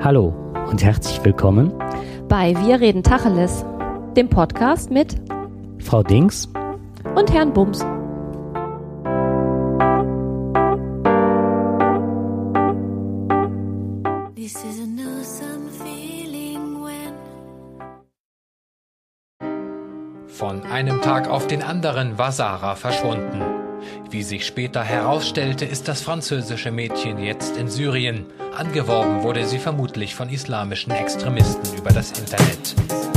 Hallo 0.00 0.28
und 0.70 0.84
herzlich 0.84 1.24
willkommen 1.24 1.72
bei 2.28 2.54
Wir 2.64 2.80
reden 2.80 3.02
Tacheles, 3.02 3.64
dem 4.16 4.28
Podcast 4.28 4.92
mit 4.92 5.16
Frau 5.80 6.04
Dings 6.04 6.48
und 7.16 7.32
Herrn 7.32 7.52
Bums. 7.52 7.84
Von 20.28 20.62
einem 20.62 21.02
Tag 21.02 21.28
auf 21.28 21.48
den 21.48 21.64
anderen 21.64 22.16
war 22.18 22.30
Sarah 22.30 22.76
verschwunden. 22.76 23.57
Wie 24.10 24.22
sich 24.22 24.46
später 24.46 24.82
herausstellte, 24.82 25.66
ist 25.66 25.86
das 25.86 26.00
französische 26.00 26.70
Mädchen 26.70 27.18
jetzt 27.18 27.58
in 27.58 27.68
Syrien. 27.68 28.24
Angeworben 28.56 29.22
wurde 29.22 29.46
sie 29.46 29.58
vermutlich 29.58 30.14
von 30.14 30.30
islamischen 30.30 30.92
Extremisten 30.92 31.76
über 31.76 31.90
das 31.90 32.18
Internet. 32.18 32.74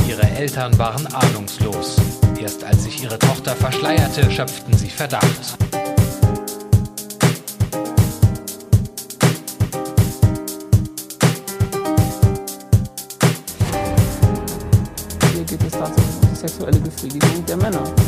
Ihre 0.09 0.23
Eltern 0.23 0.77
waren 0.77 1.08
ahnungslos. 1.08 1.96
Erst 2.41 2.66
als 2.66 2.84
sich 2.84 3.02
ihre 3.02 3.18
Tochter 3.18 3.55
verschleierte, 3.55 4.30
schöpften 4.30 4.73
sie 4.73 4.90
Verdacht. 4.90 5.58
Hier 15.34 15.44
geht 15.46 15.63
es 15.63 15.71
tatsächlich 15.71 16.16
um 16.21 16.30
die 16.30 16.35
sexuelle 16.35 16.80
Befriedigung 16.80 17.46
der 17.46 17.55
Männer. 17.55 18.01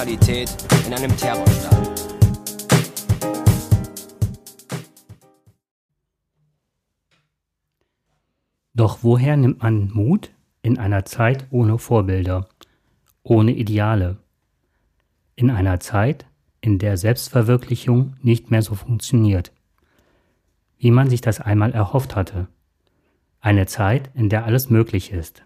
Brutalität 0.00 0.56
in 0.86 0.94
einem 0.94 1.14
Terrorstaat. 1.14 1.90
Doch 8.72 9.00
woher 9.02 9.36
nimmt 9.36 9.62
man 9.62 9.90
Mut 9.92 10.30
in 10.62 10.78
einer 10.78 11.04
Zeit 11.04 11.46
ohne 11.50 11.76
Vorbilder, 11.76 12.48
ohne 13.22 13.52
Ideale, 13.52 14.16
in 15.36 15.50
einer 15.50 15.80
Zeit, 15.80 16.24
in 16.62 16.78
der 16.78 16.96
Selbstverwirklichung 16.96 18.16
nicht 18.22 18.50
mehr 18.50 18.62
so 18.62 18.74
funktioniert, 18.74 19.52
wie 20.78 20.92
man 20.92 21.10
sich 21.10 21.20
das 21.20 21.40
einmal 21.40 21.72
erhofft 21.72 22.16
hatte, 22.16 22.48
eine 23.42 23.66
Zeit, 23.66 24.10
in 24.14 24.30
der 24.30 24.46
alles 24.46 24.70
möglich 24.70 25.12
ist, 25.12 25.42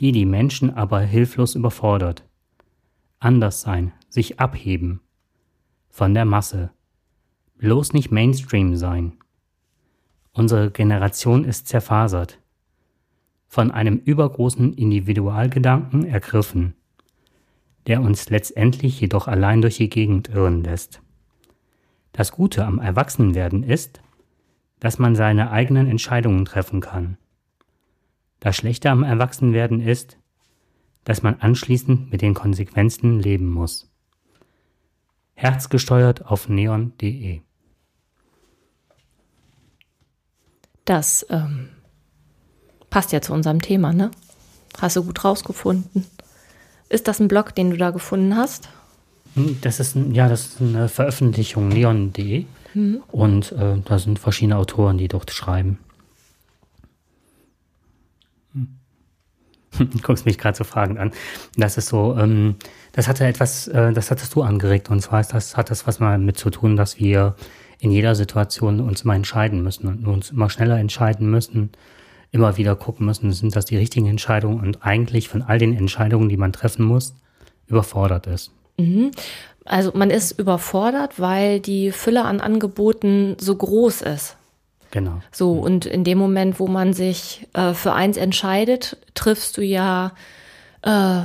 die 0.00 0.10
die 0.10 0.26
Menschen 0.26 0.74
aber 0.74 0.98
hilflos 0.98 1.54
überfordert, 1.54 2.24
anders 3.24 3.62
sein, 3.62 3.92
sich 4.08 4.40
abheben, 4.40 5.00
von 5.88 6.14
der 6.14 6.24
Masse, 6.24 6.70
bloß 7.58 7.92
nicht 7.92 8.10
Mainstream 8.10 8.76
sein. 8.76 9.14
Unsere 10.32 10.70
Generation 10.70 11.44
ist 11.44 11.68
zerfasert, 11.68 12.40
von 13.46 13.70
einem 13.70 13.98
übergroßen 13.98 14.74
Individualgedanken 14.74 16.04
ergriffen, 16.04 16.74
der 17.86 18.00
uns 18.00 18.30
letztendlich 18.30 19.00
jedoch 19.00 19.28
allein 19.28 19.62
durch 19.62 19.76
die 19.76 19.88
Gegend 19.88 20.28
irren 20.28 20.64
lässt. 20.64 21.00
Das 22.12 22.32
Gute 22.32 22.64
am 22.64 22.78
Erwachsenwerden 22.78 23.62
ist, 23.62 24.00
dass 24.80 24.98
man 24.98 25.14
seine 25.14 25.50
eigenen 25.50 25.88
Entscheidungen 25.88 26.44
treffen 26.44 26.80
kann. 26.80 27.16
Das 28.40 28.56
Schlechte 28.56 28.90
am 28.90 29.02
Erwachsenwerden 29.02 29.80
ist, 29.80 30.18
dass 31.04 31.22
man 31.22 31.40
anschließend 31.40 32.10
mit 32.10 32.22
den 32.22 32.34
Konsequenzen 32.34 33.20
leben 33.20 33.48
muss. 33.50 33.90
Herzgesteuert 35.34 36.26
auf 36.26 36.48
neon.de 36.48 37.40
Das 40.84 41.26
ähm, 41.30 41.70
passt 42.90 43.12
ja 43.12 43.20
zu 43.20 43.32
unserem 43.32 43.60
Thema, 43.62 43.92
ne? 43.92 44.10
Hast 44.80 44.96
du 44.96 45.04
gut 45.04 45.24
rausgefunden. 45.24 46.06
Ist 46.88 47.08
das 47.08 47.20
ein 47.20 47.28
Blog, 47.28 47.54
den 47.54 47.70
du 47.70 47.76
da 47.76 47.90
gefunden 47.90 48.36
hast? 48.36 48.68
Hm, 49.34 49.58
Das 49.62 49.80
ist, 49.80 49.96
ein, 49.96 50.14
ja, 50.14 50.28
das 50.28 50.46
ist 50.46 50.60
eine 50.60 50.88
Veröffentlichung 50.88 51.68
neon.de 51.68 52.44
und 53.12 53.52
äh, 53.52 53.76
da 53.84 53.98
sind 53.98 54.18
verschiedene 54.18 54.56
Autoren, 54.56 54.98
die 54.98 55.08
dort 55.08 55.30
schreiben. 55.30 55.78
Du 59.78 59.98
guckst 60.02 60.26
mich 60.26 60.38
gerade 60.38 60.56
so 60.56 60.64
fragend 60.64 60.98
an. 60.98 61.12
Das 61.56 61.76
ist 61.76 61.88
so, 61.88 62.16
ähm, 62.18 62.56
das 62.92 63.08
hatte 63.08 63.26
etwas, 63.26 63.68
äh, 63.68 63.92
das 63.92 64.10
hattest 64.10 64.34
du 64.34 64.42
angeregt 64.42 64.90
und 64.90 65.00
zwar 65.00 65.20
ist 65.20 65.32
das, 65.32 65.56
hat 65.56 65.70
das 65.70 65.86
was 65.86 66.00
mal 66.00 66.18
mit 66.18 66.38
zu 66.38 66.50
tun, 66.50 66.76
dass 66.76 66.98
wir 66.98 67.34
in 67.80 67.90
jeder 67.90 68.14
Situation 68.14 68.80
uns 68.80 69.02
immer 69.02 69.14
entscheiden 69.14 69.62
müssen 69.62 69.88
und 69.88 70.06
uns 70.06 70.30
immer 70.30 70.48
schneller 70.48 70.78
entscheiden 70.78 71.30
müssen, 71.30 71.70
immer 72.30 72.56
wieder 72.56 72.76
gucken 72.76 73.06
müssen, 73.06 73.32
sind 73.32 73.54
das 73.54 73.64
die 73.64 73.76
richtigen 73.76 74.06
Entscheidungen 74.06 74.60
und 74.60 74.84
eigentlich 74.84 75.28
von 75.28 75.42
all 75.42 75.58
den 75.58 75.76
Entscheidungen, 75.76 76.28
die 76.28 76.36
man 76.36 76.52
treffen 76.52 76.84
muss, 76.84 77.14
überfordert 77.66 78.26
ist. 78.26 78.52
Also 79.64 79.92
man 79.94 80.10
ist 80.10 80.38
überfordert, 80.38 81.20
weil 81.20 81.60
die 81.60 81.90
Fülle 81.90 82.24
an 82.24 82.40
Angeboten 82.40 83.36
so 83.38 83.54
groß 83.54 84.02
ist. 84.02 84.36
Genau. 84.94 85.20
So, 85.32 85.54
und 85.54 85.86
in 85.86 86.04
dem 86.04 86.18
Moment, 86.18 86.60
wo 86.60 86.68
man 86.68 86.92
sich 86.92 87.48
äh, 87.52 87.74
für 87.74 87.94
eins 87.94 88.16
entscheidet, 88.16 88.96
triffst 89.14 89.56
du 89.56 89.62
ja, 89.62 90.12
äh, 90.82 91.22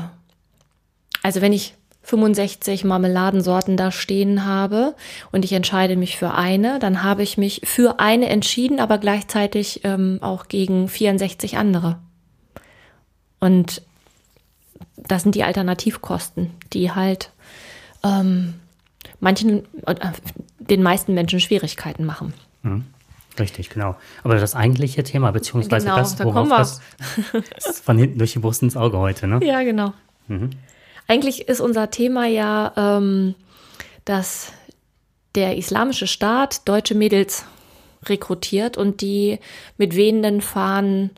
also 1.22 1.42
wenn 1.42 1.54
ich 1.54 1.76
65 2.02 2.84
Marmeladensorten 2.84 3.78
da 3.78 3.92
stehen 3.92 4.44
habe 4.44 4.96
und 5.32 5.46
ich 5.46 5.54
entscheide 5.54 5.98
mich 5.98 6.18
für 6.18 6.34
eine, 6.34 6.80
dann 6.80 7.04
habe 7.04 7.22
ich 7.22 7.38
mich 7.38 7.62
für 7.64 8.00
eine 8.00 8.30
entschieden, 8.30 8.80
aber 8.80 8.98
gleichzeitig 8.98 9.82
ähm, 9.84 10.18
auch 10.22 10.48
gegen 10.48 10.88
64 10.88 11.58
andere. 11.58 12.00
Und 13.40 13.84
das 14.98 15.22
sind 15.22 15.36
die 15.36 15.44
Alternativkosten, 15.44 16.50
die 16.74 16.92
halt 16.92 17.32
ähm, 18.04 18.56
manchen, 19.20 19.66
äh, 19.86 19.94
den 20.58 20.82
meisten 20.82 21.14
Menschen 21.14 21.40
Schwierigkeiten 21.40 22.08
machen. 22.08 22.34
Richtig, 23.40 23.70
genau. 23.70 23.96
Aber 24.24 24.36
das 24.36 24.56
eigentliche 24.56 25.04
Thema, 25.04 25.32
beziehungsweise 25.32 25.86
Genau, 25.86 25.98
das, 25.98 26.16
da 26.16 26.26
worauf 26.26 26.48
wir. 26.50 26.58
das 26.58 26.82
ist 27.66 27.84
von 27.86 27.98
hinten 27.98 28.18
durch 28.20 28.34
die 28.34 28.40
Brust 28.40 28.62
ins 28.62 28.76
Auge 28.78 28.98
heute, 28.98 29.28
ne? 29.28 29.40
Ja, 29.44 29.64
genau. 29.64 29.94
Eigentlich 31.08 31.48
ist 31.48 31.60
unser 31.60 31.90
Thema 31.90 32.26
ja, 32.28 32.74
ähm, 32.76 33.36
dass 34.06 34.52
der 35.36 35.58
islamische 35.58 36.08
Staat 36.08 36.68
deutsche 36.68 36.96
Mädels 36.96 37.46
rekrutiert 38.06 38.78
und 38.78 39.02
die 39.02 39.40
mit 39.78 39.96
wehenden 39.96 40.42
Fahnen 40.42 41.12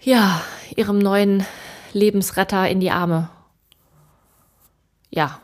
ja 0.00 0.40
ihrem 0.76 0.98
neuen 0.98 1.44
Lebensretter 1.92 2.68
in 2.68 2.80
die 2.80 2.90
Arme 2.90 3.28
ja 5.10 5.40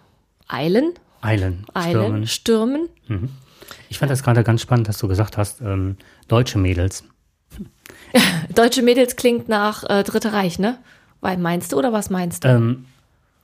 eilen, 0.49 0.95
Eilen, 1.23 1.67
eilen, 1.75 2.27
stürmen. 2.27 2.89
stürmen. 3.07 3.37
Ich 3.91 3.99
fand 3.99 4.11
das 4.11 4.23
gerade 4.23 4.45
ganz 4.45 4.63
spannend, 4.63 4.89
dass 4.89 4.99
du 4.99 5.09
gesagt 5.09 5.37
hast, 5.37 5.61
ähm, 5.61 5.97
deutsche 6.29 6.59
Mädels. 6.59 7.05
Deutsche 8.55 8.83
Mädels 8.83 9.17
klingt 9.17 9.49
nach 9.49 9.83
äh, 9.89 10.05
Dritte 10.05 10.33
Reich, 10.33 10.59
ne? 10.59 10.79
Weil 11.21 11.37
meinst 11.39 11.73
du 11.73 11.77
oder 11.77 11.93
was 11.93 12.09
meinst 12.09 12.45
du? 12.45 12.49
Ähm, 12.49 12.87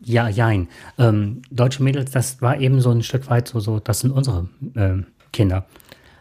ja, 0.01 0.29
jein. 0.29 0.69
Ähm, 0.99 1.43
deutsche 1.51 1.83
Mädels, 1.83 2.13
das 2.13 2.41
war 2.41 2.61
eben 2.61 2.81
so 2.81 2.91
ein 2.91 3.03
Stück 3.03 3.29
weit 3.29 3.49
so, 3.49 3.59
so 3.59 3.81
das 3.81 4.01
sind 4.01 4.13
unsere 4.13 4.49
ähm, 4.77 5.07
Kinder. 5.33 5.67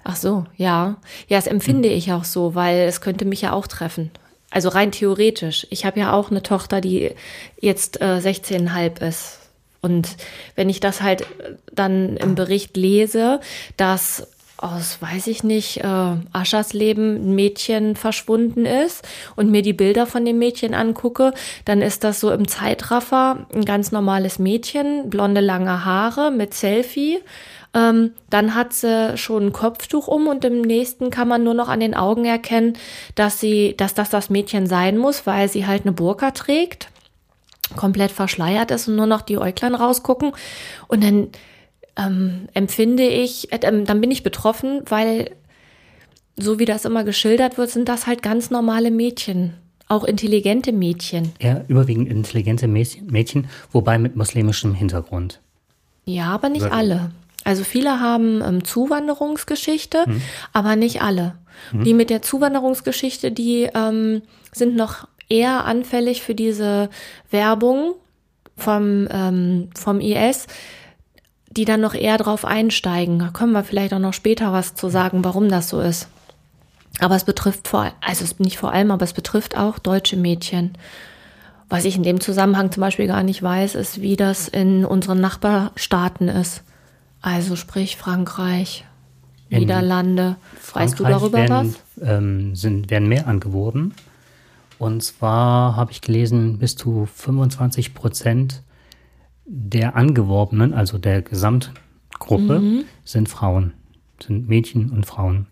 Ach 0.03 0.15
so, 0.15 0.45
ja. 0.57 0.97
Ja, 1.27 1.37
das 1.37 1.47
empfinde 1.47 1.89
ich 1.89 2.11
auch 2.11 2.23
so, 2.23 2.55
weil 2.55 2.79
es 2.87 3.01
könnte 3.01 3.25
mich 3.25 3.41
ja 3.41 3.53
auch 3.53 3.67
treffen. 3.67 4.09
Also 4.49 4.69
rein 4.69 4.91
theoretisch. 4.91 5.67
Ich 5.69 5.85
habe 5.85 5.99
ja 5.99 6.13
auch 6.13 6.31
eine 6.31 6.41
Tochter, 6.41 6.81
die 6.81 7.11
jetzt 7.59 8.01
äh, 8.01 8.17
16,5 8.17 9.07
ist. 9.07 9.39
Und 9.85 10.17
wenn 10.55 10.67
ich 10.67 10.79
das 10.79 11.03
halt 11.03 11.21
äh, 11.21 11.53
dann 11.71 12.17
im 12.17 12.33
Bericht 12.33 12.75
lese, 12.75 13.39
dass 13.77 14.27
aus, 14.57 14.97
weiß 14.99 15.27
ich 15.27 15.43
nicht, 15.43 15.83
äh, 15.83 16.15
Aschers 16.33 16.73
Leben 16.73 17.17
ein 17.17 17.35
Mädchen 17.35 17.95
verschwunden 17.95 18.65
ist 18.65 19.07
und 19.35 19.51
mir 19.51 19.61
die 19.61 19.73
Bilder 19.73 20.07
von 20.07 20.25
dem 20.25 20.39
Mädchen 20.39 20.73
angucke, 20.73 21.33
dann 21.65 21.83
ist 21.83 22.03
das 22.03 22.19
so 22.19 22.31
im 22.31 22.47
Zeitraffer 22.47 23.45
ein 23.53 23.65
ganz 23.65 23.91
normales 23.91 24.39
Mädchen, 24.39 25.09
blonde 25.09 25.41
lange 25.41 25.85
Haare 25.85 26.31
mit 26.31 26.55
Selfie. 26.55 27.19
Ähm, 27.75 28.13
dann 28.31 28.55
hat 28.55 28.73
sie 28.73 29.17
schon 29.17 29.47
ein 29.47 29.53
Kopftuch 29.53 30.07
um 30.07 30.27
und 30.27 30.43
im 30.45 30.61
nächsten 30.61 31.11
kann 31.11 31.27
man 31.27 31.43
nur 31.43 31.53
noch 31.53 31.69
an 31.69 31.81
den 31.81 31.93
Augen 31.93 32.25
erkennen, 32.25 32.73
dass 33.13 33.39
sie, 33.39 33.75
dass 33.77 33.93
das 33.93 34.09
das 34.09 34.31
Mädchen 34.31 34.65
sein 34.65 34.97
muss, 34.97 35.27
weil 35.27 35.47
sie 35.47 35.67
halt 35.67 35.83
eine 35.83 35.91
Burka 35.91 36.31
trägt, 36.31 36.87
komplett 37.75 38.11
verschleiert 38.11 38.71
ist 38.71 38.87
und 38.87 38.95
nur 38.95 39.05
noch 39.05 39.21
die 39.21 39.37
Äuglein 39.37 39.75
rausgucken. 39.75 40.31
Und 40.87 41.03
dann 41.03 41.27
ähm, 41.97 42.47
empfinde 42.53 43.03
ich, 43.03 43.51
äh, 43.51 43.59
ähm, 43.63 43.85
dann 43.85 44.01
bin 44.01 44.11
ich 44.11 44.23
betroffen, 44.23 44.81
weil 44.87 45.31
so 46.37 46.59
wie 46.59 46.65
das 46.65 46.85
immer 46.85 47.03
geschildert 47.03 47.57
wird, 47.57 47.69
sind 47.69 47.87
das 47.87 48.07
halt 48.07 48.21
ganz 48.21 48.49
normale 48.49 48.91
Mädchen, 48.91 49.53
auch 49.87 50.03
intelligente 50.03 50.73
Mädchen. 50.73 51.31
Eher 51.39 51.63
überwiegend 51.69 52.09
intelligente 52.09 52.67
Mädchen, 52.67 53.07
Mädchen, 53.07 53.47
wobei 53.71 53.97
mit 53.97 54.15
muslimischem 54.15 54.73
Hintergrund. 54.73 55.39
Ja, 56.03 56.27
aber 56.27 56.49
nicht 56.49 56.63
Wirklich? 56.63 56.79
alle. 56.79 57.11
Also 57.45 57.63
viele 57.63 57.99
haben 57.99 58.41
ähm, 58.41 58.63
Zuwanderungsgeschichte, 58.63 60.05
aber 60.51 60.75
nicht 60.75 61.01
alle. 61.01 61.35
Die 61.71 61.93
mit 61.93 62.09
der 62.09 62.21
Zuwanderungsgeschichte, 62.21 63.31
die 63.31 63.69
ähm, 63.73 64.23
sind 64.51 64.75
noch 64.75 65.07
eher 65.29 65.65
anfällig 65.65 66.21
für 66.21 66.35
diese 66.35 66.89
Werbung 67.29 67.95
vom, 68.57 69.07
ähm, 69.11 69.69
vom 69.75 69.99
IS, 69.99 70.47
die 71.49 71.65
dann 71.65 71.81
noch 71.81 71.93
eher 71.93 72.17
drauf 72.17 72.45
einsteigen. 72.45 73.19
Da 73.19 73.29
können 73.29 73.53
wir 73.53 73.63
vielleicht 73.63 73.93
auch 73.93 73.99
noch 73.99 74.13
später 74.13 74.51
was 74.51 74.75
zu 74.75 74.89
sagen, 74.89 75.23
warum 75.23 75.49
das 75.49 75.69
so 75.69 75.79
ist. 75.79 76.07
Aber 76.99 77.15
es 77.15 77.25
betrifft 77.25 77.67
vor, 77.67 77.91
also 78.01 78.23
es 78.23 78.39
nicht 78.39 78.57
vor 78.57 78.71
allem, 78.71 78.91
aber 78.91 79.03
es 79.03 79.13
betrifft 79.13 79.57
auch 79.57 79.79
deutsche 79.79 80.15
Mädchen. 80.15 80.77
Was 81.67 81.83
ich 81.83 81.95
in 81.95 82.03
dem 82.03 82.21
Zusammenhang 82.21 82.71
zum 82.71 82.81
Beispiel 82.81 83.07
gar 83.07 83.23
nicht 83.23 83.41
weiß, 83.41 83.75
ist, 83.75 84.01
wie 84.01 84.15
das 84.15 84.47
in 84.47 84.85
unseren 84.85 85.19
Nachbarstaaten 85.19 86.27
ist. 86.27 86.63
Also 87.21 87.55
sprich 87.55 87.97
Frankreich, 87.97 88.85
In 89.49 89.59
Niederlande. 89.59 90.35
weißt 90.73 90.99
du 90.99 91.03
Frankreich 91.03 91.19
darüber 91.19 91.37
werden, 91.39 91.75
was? 91.97 92.07
Ähm, 92.07 92.55
sind, 92.55 92.91
werden 92.91 93.09
mehr 93.09 93.27
angeworben. 93.27 93.95
Und 94.79 95.01
zwar 95.03 95.75
habe 95.75 95.91
ich 95.91 96.01
gelesen, 96.01 96.57
bis 96.59 96.75
zu 96.75 97.05
25 97.13 97.93
Prozent 97.93 98.61
der 99.45 99.95
Angeworbenen, 99.95 100.73
also 100.73 100.97
der 100.97 101.21
Gesamtgruppe, 101.21 102.59
Mhm. 102.59 102.85
sind 103.03 103.29
Frauen, 103.29 103.73
sind 104.21 104.47
Mädchen 104.49 104.89
und 104.91 105.05
Frauen. 105.05 105.47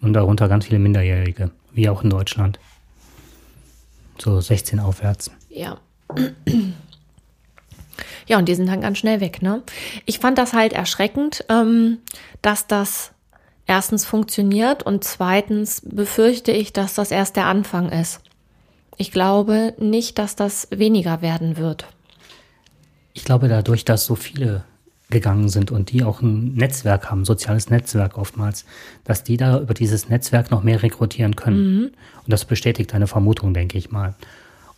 Und 0.00 0.12
darunter 0.12 0.48
ganz 0.48 0.66
viele 0.66 0.78
Minderjährige, 0.78 1.50
wie 1.72 1.88
auch 1.88 2.02
in 2.04 2.10
Deutschland. 2.10 2.58
So 4.18 4.40
16 4.40 4.78
aufwärts. 4.80 5.30
Ja. 5.48 5.78
Ja, 8.26 8.38
und 8.38 8.48
die 8.48 8.54
sind 8.54 8.66
dann 8.68 8.80
ganz 8.80 8.98
schnell 8.98 9.20
weg, 9.20 9.42
ne? 9.42 9.62
Ich 10.06 10.18
fand 10.18 10.38
das 10.38 10.52
halt 10.52 10.72
erschreckend, 10.72 11.44
ähm, 11.48 11.98
dass 12.42 12.66
das 12.66 13.12
erstens 13.66 14.04
funktioniert 14.04 14.82
und 14.82 15.04
zweitens 15.04 15.82
befürchte 15.84 16.50
ich, 16.52 16.72
dass 16.72 16.94
das 16.94 17.10
erst 17.10 17.36
der 17.36 17.46
Anfang 17.46 17.90
ist. 17.90 18.20
Ich 18.96 19.10
glaube 19.10 19.74
nicht, 19.78 20.18
dass 20.18 20.36
das 20.36 20.68
weniger 20.70 21.22
werden 21.22 21.56
wird. 21.56 21.86
Ich 23.12 23.24
glaube, 23.24 23.48
dadurch, 23.48 23.84
dass 23.84 24.06
so 24.06 24.14
viele 24.14 24.64
gegangen 25.10 25.48
sind 25.48 25.70
und 25.70 25.92
die 25.92 26.02
auch 26.02 26.22
ein 26.22 26.54
Netzwerk 26.54 27.10
haben, 27.10 27.24
soziales 27.24 27.70
Netzwerk 27.70 28.18
oftmals, 28.18 28.64
dass 29.04 29.22
die 29.22 29.36
da 29.36 29.60
über 29.60 29.74
dieses 29.74 30.08
Netzwerk 30.08 30.50
noch 30.50 30.62
mehr 30.62 30.82
rekrutieren 30.82 31.36
können. 31.36 31.86
Und 31.86 32.32
das 32.32 32.44
bestätigt 32.44 32.94
eine 32.94 33.06
Vermutung, 33.06 33.54
denke 33.54 33.78
ich 33.78 33.90
mal. 33.90 34.14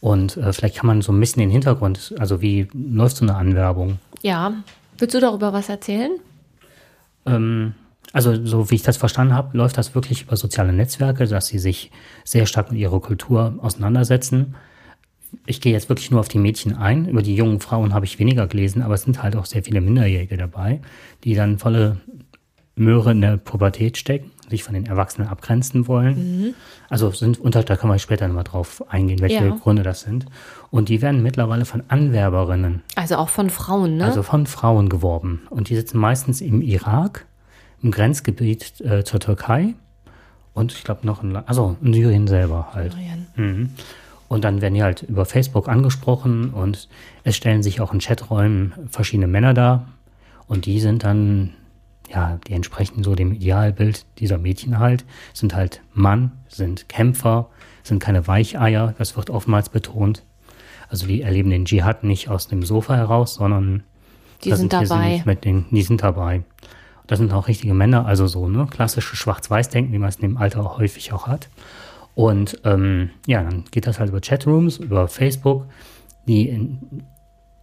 Und 0.01 0.37
äh, 0.37 0.53
vielleicht 0.53 0.77
kann 0.77 0.87
man 0.87 1.01
so 1.03 1.13
ein 1.13 1.21
bisschen 1.21 1.41
den 1.41 1.51
Hintergrund, 1.51 2.15
also 2.19 2.43
wie 2.43 2.69
läuft 2.75 3.17
so 3.17 3.25
eine 3.25 3.37
Anwerbung? 3.37 3.99
Ja. 4.23 4.53
Willst 4.99 5.15
du 5.15 5.21
darüber 5.21 5.53
was 5.53 5.69
erzählen? 5.69 6.13
Ähm, 7.25 7.75
also 8.17 8.47
so 8.47 8.71
wie 8.71 8.77
ich 8.77 8.83
das 8.83 8.97
verstanden 8.97 9.35
habe, 9.35 9.55
läuft 9.59 9.77
das 9.77 9.95
wirklich 9.95 10.23
über 10.23 10.39
soziale 10.39 10.73
Netzwerke, 10.73 11.27
dass 11.27 11.49
sie 11.49 11.59
sich 11.59 11.91
sehr 12.25 12.47
stark 12.47 12.73
mit 12.73 12.81
ihrer 12.81 12.99
Kultur 12.99 13.59
auseinandersetzen. 13.61 14.55
Ich 15.45 15.61
gehe 15.61 15.75
jetzt 15.75 15.91
wirklich 15.91 16.11
nur 16.11 16.21
auf 16.21 16.29
die 16.29 16.39
Mädchen 16.39 16.75
ein. 16.75 17.07
Über 17.09 17.21
die 17.21 17.37
jungen 17.37 17.61
Frauen 17.61 17.93
habe 17.93 18.07
ich 18.07 18.19
weniger 18.19 18.47
gelesen, 18.47 18.81
aber 18.81 18.95
es 18.95 19.03
sind 19.03 19.23
halt 19.23 19.37
auch 19.37 19.45
sehr 19.45 19.63
viele 19.65 19.83
Minderjährige 19.83 20.39
dabei, 20.39 20.81
die 21.25 21.35
dann 21.35 21.59
volle 21.59 21.99
Möhre 22.75 23.11
in 23.11 23.21
der 23.21 23.37
Pubertät 23.37 23.99
stecken, 23.99 24.31
sich 24.49 24.65
von 24.65 24.73
den 24.73 24.87
Erwachsenen 24.87 25.29
abgrenzen 25.29 25.87
wollen. 25.87 26.55
Also 26.89 27.11
sind 27.11 27.39
unter, 27.39 27.65
da 27.65 27.77
kann 27.77 27.91
man 27.91 27.99
später 27.99 28.27
nochmal 28.29 28.45
drauf 28.45 28.83
eingehen, 28.89 29.21
welche 29.21 29.45
Ja. 29.45 29.59
Gründe 29.63 29.83
das 29.83 30.01
sind. 30.01 30.25
Und 30.71 30.89
die 30.89 31.03
werden 31.03 31.23
mittlerweile 31.23 31.67
von 31.67 31.83
Anwerberinnen 31.89 32.83
Also 32.95 33.17
auch 33.17 33.29
von 33.29 33.51
Frauen, 33.51 33.99
ne? 33.99 34.07
also 34.07 34.23
von 34.23 34.47
Frauen 34.47 34.89
geworben. 34.89 35.43
Und 35.51 35.69
die 35.69 35.77
sitzen 35.77 35.99
meistens 35.99 36.41
im 36.41 36.63
Irak, 36.63 37.27
im 37.87 37.93
Grenzgebiet 37.93 38.81
äh, 38.81 39.05
zur 39.05 39.21
Türkei 39.21 39.75
und 40.55 40.73
ich 40.73 40.83
glaube 40.83 41.07
noch 41.07 41.23
in, 41.23 41.37
also 41.37 41.77
in 41.81 41.95
Syrien 41.95 42.27
selber 42.27 42.71
halt. 42.75 42.97
Mhm. 43.37 43.71
Und 44.29 44.43
dann 44.43 44.61
werden 44.61 44.75
die 44.75 44.83
halt 44.83 45.03
über 45.03 45.25
Facebook 45.25 45.69
angesprochen 45.69 46.51
und 46.51 46.89
es 47.23 47.37
stellen 47.37 47.63
sich 47.63 47.81
auch 47.81 47.93
in 47.93 48.01
Chaträumen 48.01 48.75
verschiedene 48.91 49.29
Männer 49.29 49.55
dar. 49.55 49.87
Und 50.49 50.67
die 50.67 50.81
sind 50.81 51.05
dann, 51.05 51.53
ja, 52.13 52.41
die 52.49 52.55
entsprechen 52.55 53.05
so 53.05 53.15
dem 53.15 53.33
Idealbild 53.33 54.05
dieser 54.19 54.39
Mädchen 54.39 54.81
halt, 54.81 55.05
sind 55.33 55.55
halt 55.55 55.81
Mann, 55.95 56.33
sind 56.49 56.89
Kämpfer, 56.89 57.51
sind 57.85 58.01
keine 58.01 58.27
Weicheier, 58.27 58.95
das 58.99 59.17
wird 59.17 59.31
oftmals 59.31 59.69
betont. 59.69 60.25
Also 60.89 61.07
die 61.07 61.23
erleben 61.23 61.51
den 61.51 61.67
Dschihad 61.67 62.03
nicht 62.03 62.29
aus 62.31 62.49
dem 62.49 62.65
Sofa 62.65 62.97
heraus, 62.97 63.35
sondern 63.35 63.85
Die 64.43 64.51
da 64.51 64.57
sind 64.57 64.73
dabei. 64.73 65.23
Mit 65.25 65.45
den, 65.45 65.67
die 65.71 65.83
sind 65.83 66.03
dabei. 66.03 66.43
Das 67.07 67.19
sind 67.19 67.33
auch 67.33 67.49
richtige 67.49 67.75
Männer, 67.75 68.07
also 68.07 68.27
so, 68.27 68.49
ne? 68.49 68.67
Klassische 68.71 69.17
Schwarz-Weiß-Denken, 69.17 69.93
wie 69.93 69.99
man 69.99 70.09
es 70.09 70.17
in 70.17 70.23
dem 70.23 70.37
Alter 70.37 70.61
auch 70.61 70.79
häufig 70.79 71.13
auch 71.13 71.27
hat. 71.27 71.49
Und 72.15 72.61
ähm, 72.65 73.11
ja, 73.27 73.43
dann 73.43 73.65
geht 73.71 73.87
das 73.87 74.01
halt 74.01 74.11
über 74.11 74.21
Chatrooms, 74.21 74.79
über 74.79 75.07
Facebook. 75.07 75.67
Die 76.27 76.49
in, 76.49 77.05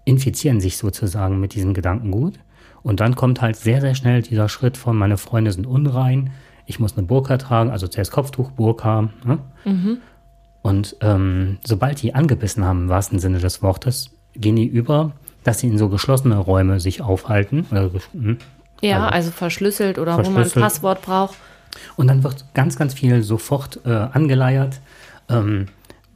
infizieren 0.06 0.62
sich 0.62 0.78
sozusagen 0.78 1.40
mit 1.40 1.56
diesem 1.56 1.74
Gedankengut. 1.74 2.40
Und 2.84 3.00
dann 3.00 3.16
kommt 3.16 3.42
halt 3.42 3.56
sehr, 3.56 3.82
sehr 3.82 3.96
schnell 3.96 4.22
dieser 4.22 4.50
Schritt 4.50 4.78
von, 4.78 4.98
meine 4.98 5.18
Freunde 5.18 5.52
sind 5.52 5.66
unrein, 5.66 6.32
ich 6.66 6.80
muss 6.80 6.98
eine 6.98 7.06
Burka 7.06 7.38
tragen, 7.38 7.70
also 7.70 7.88
zuerst 7.88 8.12
Kopftuch, 8.12 8.52
Burka. 8.52 9.10
Ne? 9.26 9.40
Und 10.62 10.96
ähm, 11.02 11.58
sobald 11.66 12.02
die 12.02 12.16
angebissen 12.16 12.64
haben, 12.64 12.84
im 12.84 12.90
wahrsten 12.90 13.20
Sinne 13.20 13.40
des 13.40 13.62
Wortes, 13.62 14.12
gehen 14.34 14.56
die 14.56 14.66
über, 14.66 15.12
dass 15.44 15.60
sie 15.60 15.68
in 15.68 15.78
so 15.78 15.90
geschlossene 15.90 16.38
Räume 16.38 16.80
sich 16.80 17.02
aufhalten. 17.02 17.66
Oder, 17.70 17.92
hm. 18.14 18.38
Ja, 18.90 19.04
also 19.06 19.14
also 19.14 19.32
verschlüsselt 19.32 19.98
oder 19.98 20.14
wo 20.14 20.18
man 20.18 20.26
ein 20.28 20.34
verschlüsselt. 20.34 20.64
Passwort 20.64 21.02
braucht. 21.02 21.38
Und 21.96 22.08
dann 22.08 22.24
wird 22.24 22.46
ganz, 22.54 22.78
ganz 22.78 22.94
viel 22.94 23.24
sofort 23.24 23.80
äh, 23.86 23.90
angeleiert. 23.90 24.80
Ähm, 25.30 25.68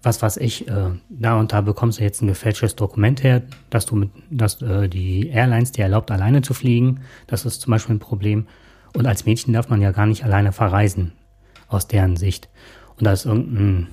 was 0.04 0.22
weiß 0.22 0.38
ich, 0.38 0.68
äh, 0.68 0.92
da 1.10 1.40
und 1.40 1.52
da 1.52 1.62
bekommst 1.62 2.00
du 2.00 2.04
jetzt 2.04 2.22
ein 2.22 2.28
gefälschtes 2.28 2.76
Dokument 2.76 3.24
her, 3.24 3.42
dass 3.70 3.86
du 3.86 3.96
mit, 3.96 4.12
dass 4.30 4.62
äh, 4.62 4.88
die 4.88 5.28
Airlines 5.30 5.72
dir 5.72 5.84
erlaubt, 5.84 6.12
alleine 6.12 6.42
zu 6.42 6.54
fliegen. 6.54 7.02
Das 7.26 7.46
ist 7.46 7.62
zum 7.62 7.72
Beispiel 7.72 7.96
ein 7.96 8.00
Problem. 8.00 8.48
Und 8.96 9.06
als 9.06 9.26
Mädchen 9.26 9.54
darf 9.54 9.70
man 9.70 9.82
ja 9.82 9.92
gar 9.92 10.06
nicht 10.06 10.24
alleine 10.24 10.52
verreisen, 10.52 11.14
aus 11.68 11.88
deren 11.88 12.16
Sicht. 12.16 12.48
Und 12.98 13.06
da 13.06 13.12
ist 13.12 13.26
irgendein, 13.26 13.88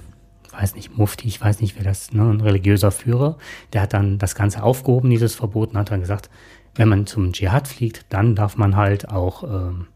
weiß 0.53 0.77
nicht, 0.77 0.97
Mufti, 0.97 1.27
ich 1.27 1.41
weiß 1.41 1.61
nicht, 1.61 1.77
wer 1.77 1.85
das, 1.85 2.13
ne, 2.13 2.23
ein 2.23 2.41
religiöser 2.41 2.91
Führer, 2.91 3.37
der 3.73 3.83
hat 3.83 3.93
dann 3.93 4.19
das 4.19 4.35
Ganze 4.35 4.63
aufgehoben, 4.63 5.11
dieses 5.11 5.35
Verbot, 5.35 5.71
und 5.71 5.79
hat 5.79 5.91
dann 5.91 6.01
gesagt, 6.01 6.31
wenn 6.75 6.89
man 6.89 7.07
zum 7.07 7.33
Dschihad 7.33 7.69
fliegt, 7.69 8.07
dann 8.09 8.35
darf 8.35 8.57
man 8.57 8.77
halt 8.77 9.09
auch 9.09 9.43
ähm, 9.45 9.87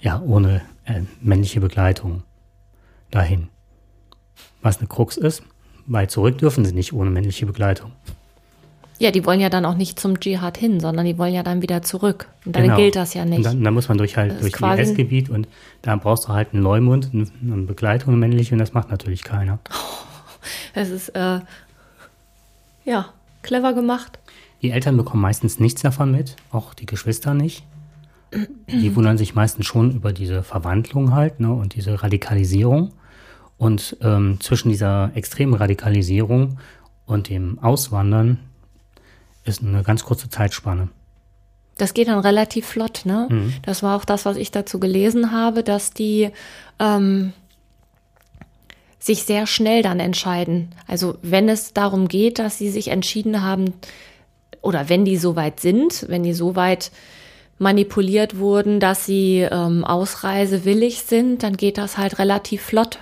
ja, 0.00 0.20
ohne 0.20 0.62
äh, 0.84 1.02
männliche 1.20 1.60
Begleitung 1.60 2.22
dahin. 3.10 3.48
Was 4.62 4.78
eine 4.78 4.86
Krux 4.88 5.16
ist, 5.16 5.42
weil 5.86 6.08
zurück 6.08 6.38
dürfen 6.38 6.64
sie 6.64 6.72
nicht 6.72 6.92
ohne 6.92 7.10
männliche 7.10 7.46
Begleitung. 7.46 7.92
Ja, 9.00 9.12
die 9.12 9.24
wollen 9.24 9.38
ja 9.38 9.48
dann 9.48 9.64
auch 9.64 9.76
nicht 9.76 10.00
zum 10.00 10.18
Dschihad 10.18 10.58
hin, 10.58 10.80
sondern 10.80 11.06
die 11.06 11.18
wollen 11.18 11.32
ja 11.32 11.44
dann 11.44 11.62
wieder 11.62 11.82
zurück. 11.82 12.28
Und 12.44 12.56
dann 12.56 12.64
Genau. 12.64 12.76
gilt 12.76 12.96
das 12.96 13.14
ja 13.14 13.22
Und 13.22 13.28
nicht. 13.30 13.44
dann, 13.44 13.62
dann 13.62 13.72
muss 13.72 13.88
man 13.88 13.96
durch 13.96 14.16
halt 14.16 14.32
Das 14.32 14.40
durch 14.40 14.60
IS-Gebiet 14.78 15.30
und 15.30 15.46
da 15.82 15.94
brauchst 15.94 16.24
du 16.24 16.28
halt 16.30 16.52
einen 16.52 16.64
Leumund, 16.64 17.10
eine 17.12 17.26
eine 17.42 17.62
Begleitung, 17.62 18.08
eine 18.10 18.18
männliche, 18.18 18.54
und 18.54 18.58
das 18.58 18.72
macht 18.72 18.90
natürlich 18.90 19.22
keiner. 19.24 19.58
Es 20.72 20.88
ist, 20.90 21.10
äh, 21.10 21.40
ja, 22.84 23.06
clever 23.42 23.72
gemacht. 23.74 24.18
Die 24.62 24.70
Eltern 24.70 24.96
bekommen 24.96 25.22
meistens 25.22 25.60
nichts 25.60 25.82
davon 25.82 26.10
mit, 26.10 26.36
auch 26.50 26.74
die 26.74 26.86
Geschwister 26.86 27.34
nicht. 27.34 27.64
Die 28.68 28.94
wundern 28.94 29.16
sich 29.16 29.34
meistens 29.34 29.66
schon 29.66 29.92
über 29.92 30.12
diese 30.12 30.42
Verwandlung 30.42 31.14
halt 31.14 31.40
ne, 31.40 31.52
und 31.52 31.74
diese 31.74 32.02
Radikalisierung. 32.02 32.92
Und 33.56 33.96
ähm, 34.02 34.38
zwischen 34.40 34.68
dieser 34.68 35.10
extremen 35.14 35.54
Radikalisierung 35.54 36.58
und 37.06 37.28
dem 37.28 37.58
Auswandern 37.58 38.38
ist 39.44 39.62
eine 39.62 39.82
ganz 39.82 40.04
kurze 40.04 40.28
Zeitspanne. 40.28 40.88
Das 41.78 41.94
geht 41.94 42.08
dann 42.08 42.18
relativ 42.18 42.66
flott, 42.66 43.02
ne? 43.04 43.52
Das 43.62 43.82
war 43.82 43.96
auch 43.96 44.04
das, 44.04 44.24
was 44.24 44.36
ich 44.36 44.50
dazu 44.50 44.80
gelesen 44.80 45.30
habe, 45.30 45.62
dass 45.62 45.92
die 45.92 46.30
ähm, 46.80 47.32
sich 48.98 49.22
sehr 49.22 49.46
schnell 49.46 49.82
dann 49.82 50.00
entscheiden. 50.00 50.74
Also 50.86 51.18
wenn 51.22 51.48
es 51.48 51.72
darum 51.72 52.08
geht, 52.08 52.40
dass 52.40 52.58
sie 52.58 52.68
sich 52.68 52.88
entschieden 52.88 53.42
haben, 53.42 53.74
oder 54.62 54.88
wenn 54.88 55.04
die 55.04 55.16
so 55.16 55.36
weit 55.36 55.60
sind, 55.60 56.06
wenn 56.08 56.22
die 56.22 56.34
so 56.34 56.56
weit 56.56 56.90
manipuliert 57.58 58.38
wurden, 58.38 58.80
dass 58.80 59.04
sie 59.04 59.40
ähm, 59.40 59.84
ausreisewillig 59.84 61.02
sind, 61.02 61.42
dann 61.42 61.56
geht 61.56 61.78
das 61.78 61.98
halt 61.98 62.18
relativ 62.18 62.62
flott. 62.62 63.00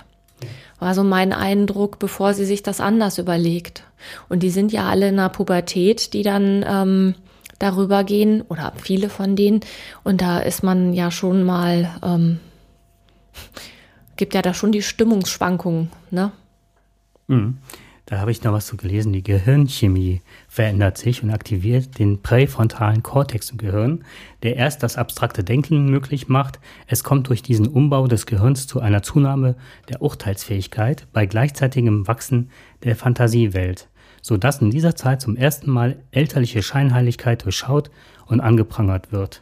War 0.79 0.93
so 0.93 1.03
mein 1.03 1.33
Eindruck, 1.33 1.99
bevor 1.99 2.33
sie 2.33 2.45
sich 2.45 2.63
das 2.63 2.79
anders 2.79 3.17
überlegt. 3.17 3.83
Und 4.29 4.43
die 4.43 4.49
sind 4.49 4.71
ja 4.71 4.87
alle 4.87 5.09
in 5.09 5.17
der 5.17 5.29
Pubertät, 5.29 6.13
die 6.13 6.23
dann 6.23 6.63
ähm, 6.67 7.15
darüber 7.59 8.03
gehen, 8.03 8.43
oder 8.43 8.73
viele 8.77 9.09
von 9.09 9.35
denen. 9.35 9.61
Und 10.03 10.21
da 10.21 10.39
ist 10.39 10.63
man 10.63 10.93
ja 10.93 11.09
schon 11.09 11.43
mal, 11.43 11.89
ähm, 12.03 12.39
gibt 14.17 14.35
ja 14.35 14.41
da 14.41 14.53
schon 14.53 14.71
die 14.71 14.83
Stimmungsschwankungen, 14.83 15.89
ne? 16.11 16.31
Da 18.07 18.19
habe 18.19 18.31
ich 18.31 18.41
noch 18.41 18.53
was 18.53 18.67
zu 18.67 18.77
gelesen. 18.77 19.11
Die 19.11 19.21
Gehirnchemie 19.21 20.21
verändert 20.47 20.97
sich 20.97 21.23
und 21.23 21.29
aktiviert 21.29 21.99
den 21.99 22.21
präfrontalen 22.21 23.03
Kortex 23.03 23.51
im 23.51 23.57
Gehirn, 23.57 24.05
der 24.43 24.55
erst 24.55 24.81
das 24.81 24.95
abstrakte 24.95 25.43
Denken 25.43 25.89
möglich 25.89 26.29
macht. 26.29 26.59
Es 26.87 27.03
kommt 27.03 27.27
durch 27.27 27.43
diesen 27.43 27.67
Umbau 27.67 28.07
des 28.07 28.25
Gehirns 28.25 28.65
zu 28.65 28.79
einer 28.79 29.03
Zunahme 29.03 29.55
der 29.89 30.01
Urteilsfähigkeit 30.01 31.05
bei 31.11 31.25
gleichzeitigem 31.25 32.07
Wachsen 32.07 32.49
der 32.83 32.95
Fantasiewelt, 32.95 33.89
sodass 34.21 34.61
in 34.61 34.71
dieser 34.71 34.95
Zeit 34.95 35.19
zum 35.19 35.35
ersten 35.35 35.69
Mal 35.69 35.97
elterliche 36.11 36.63
Scheinheiligkeit 36.63 37.43
durchschaut 37.43 37.91
und 38.25 38.39
angeprangert 38.39 39.11
wird. 39.11 39.41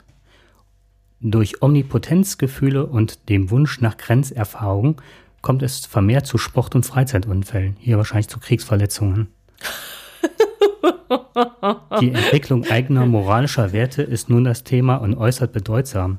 Durch 1.22 1.62
Omnipotenzgefühle 1.62 2.88
und 2.88 3.30
dem 3.30 3.52
Wunsch 3.52 3.80
nach 3.80 3.98
Grenzerfahrung 3.98 5.00
kommt 5.46 5.62
es 5.62 5.86
vermehrt 5.86 6.26
zu 6.26 6.40
Sport- 6.40 6.74
und 6.74 6.88
Freizeitunfällen, 6.88 7.76
hier 7.80 7.98
wahrscheinlich 7.98 8.30
zu 8.30 8.40
Kriegsverletzungen. 8.40 9.28
Die 12.02 12.12
Entwicklung 12.12 12.66
eigener 12.66 13.06
moralischer 13.06 13.72
Werte 13.72 14.02
ist 14.02 14.28
nun 14.28 14.44
das 14.44 14.64
Thema 14.64 14.96
und 14.96 15.16
äußert 15.16 15.54
bedeutsam, 15.54 16.18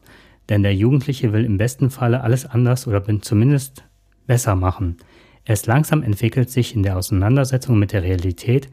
denn 0.48 0.62
der 0.62 0.76
Jugendliche 0.76 1.32
will 1.32 1.44
im 1.44 1.58
besten 1.58 1.90
Falle 1.90 2.20
alles 2.20 2.46
anders 2.46 2.86
oder 2.86 3.02
zumindest 3.20 3.82
besser 4.28 4.54
machen. 4.54 4.98
Erst 5.44 5.66
langsam 5.66 6.04
entwickelt 6.04 6.48
sich 6.48 6.76
in 6.76 6.84
der 6.84 6.96
Auseinandersetzung 6.96 7.80
mit 7.80 7.92
der 7.92 8.04
Realität 8.04 8.68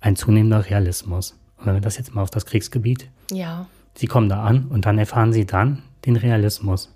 ein 0.00 0.16
zunehmender 0.16 0.68
Realismus. 0.68 1.38
Und 1.58 1.66
wenn 1.66 1.74
wir 1.74 1.80
das 1.80 1.96
jetzt 1.96 2.12
mal 2.12 2.22
auf 2.22 2.30
das 2.30 2.44
Kriegsgebiet. 2.44 3.08
Ja. 3.30 3.66
Sie 3.94 4.08
kommen 4.08 4.28
da 4.28 4.42
an 4.42 4.66
und 4.66 4.84
dann 4.84 4.98
erfahren 4.98 5.32
sie 5.32 5.46
dann 5.46 5.84
den 6.06 6.16
Realismus. 6.16 6.92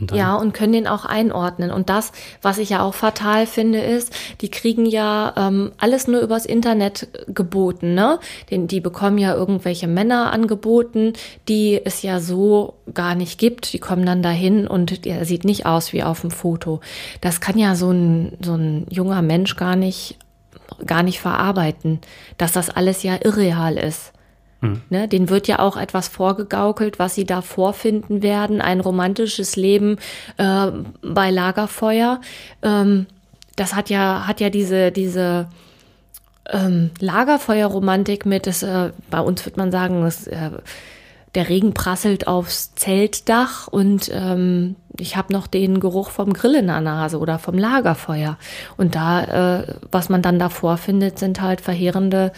Und 0.00 0.12
ja, 0.12 0.36
und 0.36 0.54
können 0.54 0.72
den 0.72 0.86
auch 0.86 1.04
einordnen. 1.04 1.70
Und 1.70 1.90
das, 1.90 2.12
was 2.40 2.58
ich 2.58 2.70
ja 2.70 2.82
auch 2.82 2.94
fatal 2.94 3.46
finde, 3.46 3.80
ist, 3.80 4.12
die 4.40 4.50
kriegen 4.50 4.86
ja 4.86 5.32
ähm, 5.36 5.72
alles 5.78 6.06
nur 6.06 6.20
übers 6.20 6.46
Internet 6.46 7.08
geboten. 7.26 7.94
Ne? 7.94 8.20
Den, 8.50 8.68
die 8.68 8.80
bekommen 8.80 9.18
ja 9.18 9.34
irgendwelche 9.34 9.88
Männer 9.88 10.32
angeboten, 10.32 11.14
die 11.48 11.80
es 11.84 12.02
ja 12.02 12.20
so 12.20 12.74
gar 12.94 13.14
nicht 13.14 13.38
gibt. 13.38 13.72
Die 13.72 13.80
kommen 13.80 14.06
dann 14.06 14.22
dahin 14.22 14.66
und 14.66 15.04
der 15.04 15.24
sieht 15.24 15.44
nicht 15.44 15.66
aus 15.66 15.92
wie 15.92 16.02
auf 16.02 16.20
dem 16.20 16.30
Foto. 16.30 16.80
Das 17.20 17.40
kann 17.40 17.58
ja 17.58 17.74
so 17.74 17.90
ein, 17.90 18.36
so 18.40 18.54
ein 18.54 18.86
junger 18.90 19.22
Mensch 19.22 19.56
gar 19.56 19.74
nicht, 19.74 20.16
gar 20.86 21.02
nicht 21.02 21.20
verarbeiten, 21.20 22.00
dass 22.36 22.52
das 22.52 22.70
alles 22.70 23.02
ja 23.02 23.18
irreal 23.22 23.76
ist. 23.76 24.12
Hm. 24.60 24.82
Ne, 24.90 25.06
den 25.06 25.28
wird 25.28 25.46
ja 25.46 25.60
auch 25.60 25.76
etwas 25.76 26.08
vorgegaukelt, 26.08 26.98
was 26.98 27.14
sie 27.14 27.24
da 27.24 27.42
vorfinden 27.42 28.22
werden. 28.22 28.60
Ein 28.60 28.80
romantisches 28.80 29.54
Leben 29.54 29.98
äh, 30.36 30.72
bei 31.02 31.30
Lagerfeuer. 31.30 32.20
Ähm, 32.62 33.06
das 33.54 33.74
hat 33.74 33.88
ja, 33.90 34.26
hat 34.26 34.40
ja 34.40 34.50
diese, 34.50 34.90
diese 34.90 35.48
ähm, 36.48 36.90
Lagerfeuerromantik 36.98 38.26
mit, 38.26 38.46
das, 38.46 38.62
äh, 38.62 38.90
bei 39.10 39.20
uns 39.20 39.44
wird 39.44 39.56
man 39.56 39.70
sagen, 39.70 40.02
das, 40.02 40.26
äh, 40.26 40.50
der 41.34 41.48
Regen 41.48 41.74
prasselt 41.74 42.26
aufs 42.26 42.74
Zeltdach 42.74 43.68
und 43.68 44.10
ähm, 44.12 44.76
ich 44.98 45.16
habe 45.16 45.32
noch 45.32 45.46
den 45.46 45.78
Geruch 45.78 46.10
vom 46.10 46.32
Grill 46.32 46.56
in 46.56 46.66
der 46.66 46.80
Nase 46.80 47.18
oder 47.18 47.38
vom 47.38 47.56
Lagerfeuer. 47.56 48.38
Und 48.76 48.94
da, 48.94 49.58
äh, 49.60 49.74
was 49.90 50.08
man 50.08 50.22
dann 50.22 50.38
davor 50.38 50.78
findet, 50.78 51.18
sind 51.18 51.40
halt 51.40 51.60
verheerende 51.60 52.32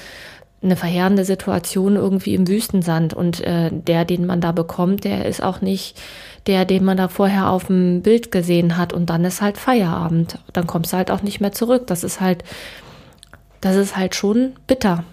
eine 0.62 0.76
verheerende 0.76 1.24
Situation 1.24 1.96
irgendwie 1.96 2.34
im 2.34 2.46
Wüstensand 2.46 3.14
und 3.14 3.40
äh, 3.40 3.70
der, 3.72 4.04
den 4.04 4.26
man 4.26 4.40
da 4.40 4.52
bekommt, 4.52 5.04
der 5.04 5.24
ist 5.24 5.42
auch 5.42 5.60
nicht 5.62 5.98
der, 6.46 6.64
den 6.64 6.84
man 6.84 6.96
da 6.96 7.08
vorher 7.08 7.50
auf 7.50 7.66
dem 7.66 8.02
Bild 8.02 8.30
gesehen 8.30 8.76
hat 8.76 8.92
und 8.92 9.10
dann 9.10 9.24
ist 9.24 9.40
halt 9.40 9.58
Feierabend. 9.58 10.38
Dann 10.52 10.66
kommst 10.66 10.92
du 10.92 10.96
halt 10.96 11.10
auch 11.10 11.22
nicht 11.22 11.40
mehr 11.40 11.52
zurück. 11.52 11.86
Das 11.86 12.04
ist 12.04 12.20
halt, 12.20 12.44
das 13.60 13.76
ist 13.76 13.96
halt 13.96 14.14
schon 14.14 14.54
bitter. 14.66 15.04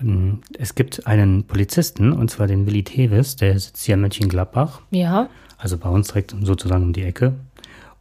Ähm, 0.00 0.40
es 0.58 0.74
gibt 0.74 1.06
einen 1.06 1.44
Polizisten, 1.44 2.12
und 2.12 2.30
zwar 2.30 2.46
den 2.46 2.66
Willi 2.66 2.84
Tevis, 2.84 3.36
der 3.36 3.58
sitzt 3.58 3.84
hier 3.84 3.94
in 3.94 4.02
Mönchengladbach. 4.02 4.80
Ja. 4.90 5.28
Also 5.56 5.76
bei 5.76 5.88
uns 5.88 6.08
direkt 6.08 6.34
sozusagen 6.42 6.84
um 6.84 6.92
die 6.92 7.02
Ecke. 7.02 7.34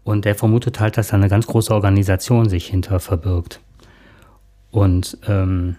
Und 0.03 0.25
der 0.25 0.35
vermutet 0.35 0.79
halt, 0.79 0.97
dass 0.97 1.09
da 1.09 1.17
eine 1.17 1.27
ganz 1.27 1.47
große 1.47 1.73
Organisation 1.73 2.47
sich 2.47 2.67
hinter 2.67 2.99
verbirgt. 2.99 3.59
Und 4.71 5.17
ähm, 5.27 5.77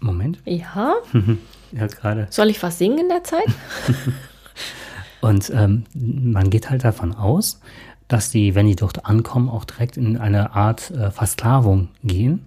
Moment. 0.00 0.38
Ja. 0.44 0.94
ja, 1.72 1.86
gerade. 1.86 2.28
Soll 2.30 2.50
ich 2.50 2.62
was 2.62 2.78
singen 2.78 2.98
in 2.98 3.08
der 3.08 3.24
Zeit? 3.24 3.46
Und 5.20 5.50
ähm, 5.50 5.84
man 5.94 6.50
geht 6.50 6.70
halt 6.70 6.84
davon 6.84 7.14
aus, 7.14 7.60
dass 8.08 8.30
die, 8.30 8.54
wenn 8.54 8.66
die 8.66 8.76
dort 8.76 9.06
ankommen, 9.06 9.48
auch 9.48 9.64
direkt 9.64 9.96
in 9.96 10.16
eine 10.16 10.54
Art 10.54 10.90
äh, 10.92 11.10
Versklavung 11.10 11.88
gehen. 12.04 12.46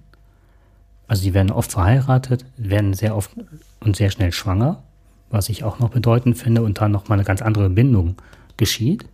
Also 1.08 1.24
die 1.24 1.34
werden 1.34 1.52
oft 1.52 1.72
verheiratet, 1.72 2.46
werden 2.56 2.94
sehr 2.94 3.16
oft 3.16 3.32
und 3.80 3.96
sehr 3.96 4.12
schnell 4.12 4.32
schwanger, 4.32 4.84
was 5.30 5.50
ich 5.50 5.64
auch 5.64 5.80
noch 5.80 5.90
bedeutend 5.90 6.38
finde, 6.38 6.62
und 6.62 6.80
dann 6.80 6.92
nochmal 6.92 7.18
eine 7.18 7.26
ganz 7.26 7.42
andere 7.42 7.70
Bindung 7.70 8.16
geschieht. 8.58 9.06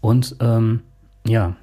Und 0.00 0.36
ähm, 0.40 0.80
ja, 1.26 1.54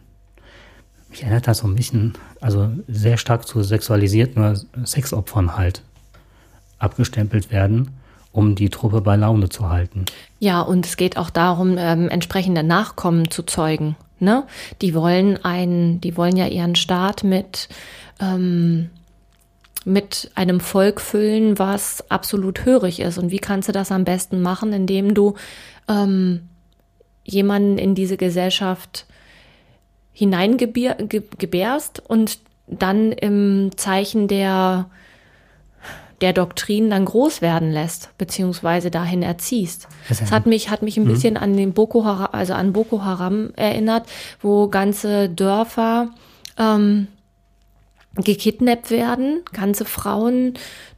mich 1.10 1.24
erinnert 1.24 1.48
das 1.48 1.60
so 1.60 1.68
ein 1.68 1.76
bisschen, 1.76 2.14
also 2.42 2.70
sehr 2.88 3.18
stark 3.18 3.48
zu 3.48 3.64
sexualisierten 3.64 4.68
Sexopfern 4.86 5.58
halt 5.58 5.82
abgestempelt 6.80 7.52
werden, 7.52 7.92
um 8.32 8.56
die 8.56 8.70
Truppe 8.70 9.02
bei 9.02 9.16
Laune 9.16 9.50
zu 9.50 9.70
halten. 9.70 10.06
Ja, 10.40 10.62
und 10.62 10.86
es 10.86 10.98
geht 10.98 11.18
auch 11.18 11.30
darum, 11.30 11.78
ähm, 11.78 12.10
entsprechende 12.10 12.64
Nachkommen 12.64 13.32
zu 13.32 13.44
zeugen. 13.44 13.96
Ne? 14.20 14.46
Die 14.82 14.94
wollen 14.94 15.44
einen, 15.44 16.02
die 16.02 16.18
wollen 16.18 16.38
ja 16.38 16.48
ihren 16.48 16.76
Staat 16.76 17.24
mit 17.24 17.70
ähm, 18.20 18.90
mit 19.86 20.32
einem 20.36 20.60
Volk 20.60 21.00
füllen, 21.00 21.58
was 21.60 22.12
absolut 22.12 22.66
hörig 22.66 23.00
ist. 23.00 23.18
Und 23.18 23.32
wie 23.32 23.40
kannst 23.40 23.70
du 23.70 23.72
das 23.72 23.90
am 23.90 24.04
besten 24.04 24.42
machen, 24.42 24.74
indem 24.74 25.14
du 25.14 25.36
ähm, 25.88 26.50
jemanden 27.24 27.78
in 27.78 27.96
diese 27.96 28.18
Gesellschaft 28.18 29.06
hineingebärst 30.18 32.02
und 32.08 32.40
dann 32.66 33.12
im 33.12 33.70
Zeichen 33.76 34.28
der, 34.28 34.90
der 36.22 36.34
Doktrin 36.34 36.90
dann 36.90 37.06
groß 37.06 37.44
werden 37.44 37.72
lässt, 37.72 38.18
beziehungsweise 38.18 38.90
dahin 38.90 39.22
erziehst. 39.22 39.88
Das 40.10 40.32
hat 40.32 40.48
mich, 40.48 40.72
hat 40.72 40.82
mich 40.82 40.98
ein 40.98 41.04
mhm. 41.04 41.10
bisschen 41.10 41.38
an 41.38 41.56
den 41.56 41.74
Boko 41.74 42.04
Haram, 42.04 42.30
also 42.32 42.56
an 42.56 42.74
Boko 42.74 43.04
Haram 43.04 43.52
erinnert, 43.56 44.08
wo 44.42 44.70
ganze 44.70 45.30
Dörfer 45.30 46.10
ähm, 46.58 47.10
gekidnappt 48.16 48.90
werden, 48.90 49.42
ganze 49.54 49.86
Frauen, 49.86 50.56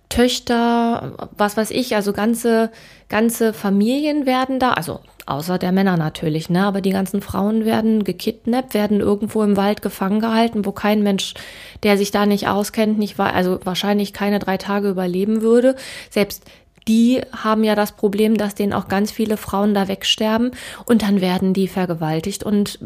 Töchter, 0.10 1.30
was 1.38 1.56
weiß 1.56 1.70
ich, 1.72 1.96
also 1.96 2.14
ganze, 2.14 2.72
ganze 3.10 3.54
Familien 3.54 4.26
werden 4.26 4.60
da, 4.60 4.74
also 4.74 5.02
außer 5.28 5.60
der 5.60 5.72
Männer 5.72 5.98
natürlich, 5.98 6.50
ne? 6.50 6.66
Aber 6.66 6.82
die 6.82 6.90
ganzen 6.90 7.22
Frauen 7.22 7.64
werden 7.64 8.04
gekidnappt, 8.04 8.74
werden 8.74 9.00
irgendwo 9.00 9.44
im 9.44 9.56
Wald 9.56 9.84
gefangen 9.84 10.20
gehalten, 10.20 10.66
wo 10.66 10.72
kein 10.72 11.04
Mensch, 11.04 11.36
der 11.84 11.98
sich 11.98 12.10
da 12.10 12.26
nicht 12.26 12.48
auskennt, 12.48 12.98
nicht 12.98 13.20
war, 13.20 13.34
also 13.34 13.60
wahrscheinlich 13.64 14.12
keine 14.12 14.40
drei 14.40 14.58
Tage 14.58 14.90
überleben 14.90 15.44
würde. 15.44 15.76
Selbst 16.10 16.44
die 16.88 17.22
haben 17.32 17.64
ja 17.64 17.76
das 17.76 17.92
Problem, 17.92 18.36
dass 18.36 18.56
denen 18.56 18.74
auch 18.74 18.88
ganz 18.88 19.12
viele 19.12 19.38
Frauen 19.38 19.76
da 19.76 19.88
wegsterben 19.88 20.52
und 20.86 21.04
dann 21.04 21.22
werden 21.22 21.54
die 21.54 21.68
vergewaltigt 21.68 22.44
und 22.44 22.80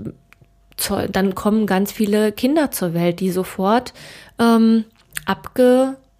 dann 1.11 1.35
kommen 1.35 1.67
ganz 1.67 1.91
viele 1.93 2.33
Kinder 2.33 2.71
zur 2.71 2.93
Welt, 2.93 3.21
die 3.21 3.31
sofort 3.31 3.93
ähm, 4.39 4.83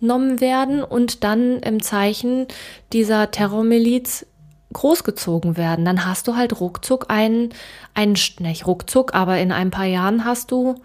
abgenommen 0.03 0.41
werden 0.41 0.83
und 0.83 1.23
dann 1.23 1.59
im 1.59 1.81
Zeichen 1.81 2.47
dieser 2.91 3.31
Terrormiliz 3.31 4.25
großgezogen 4.73 5.55
werden, 5.55 5.85
dann 5.85 6.05
hast 6.05 6.27
du 6.27 6.35
halt 6.35 6.59
ruckzuck 6.59 7.05
einen, 7.09 7.49
einen 7.93 8.17
nicht 8.39 8.67
ruckzuck, 8.67 9.13
aber 9.13 9.37
in 9.37 9.51
ein 9.51 9.71
paar 9.71 9.85
Jahren 9.85 10.25
hast 10.25 10.51
du 10.51 10.75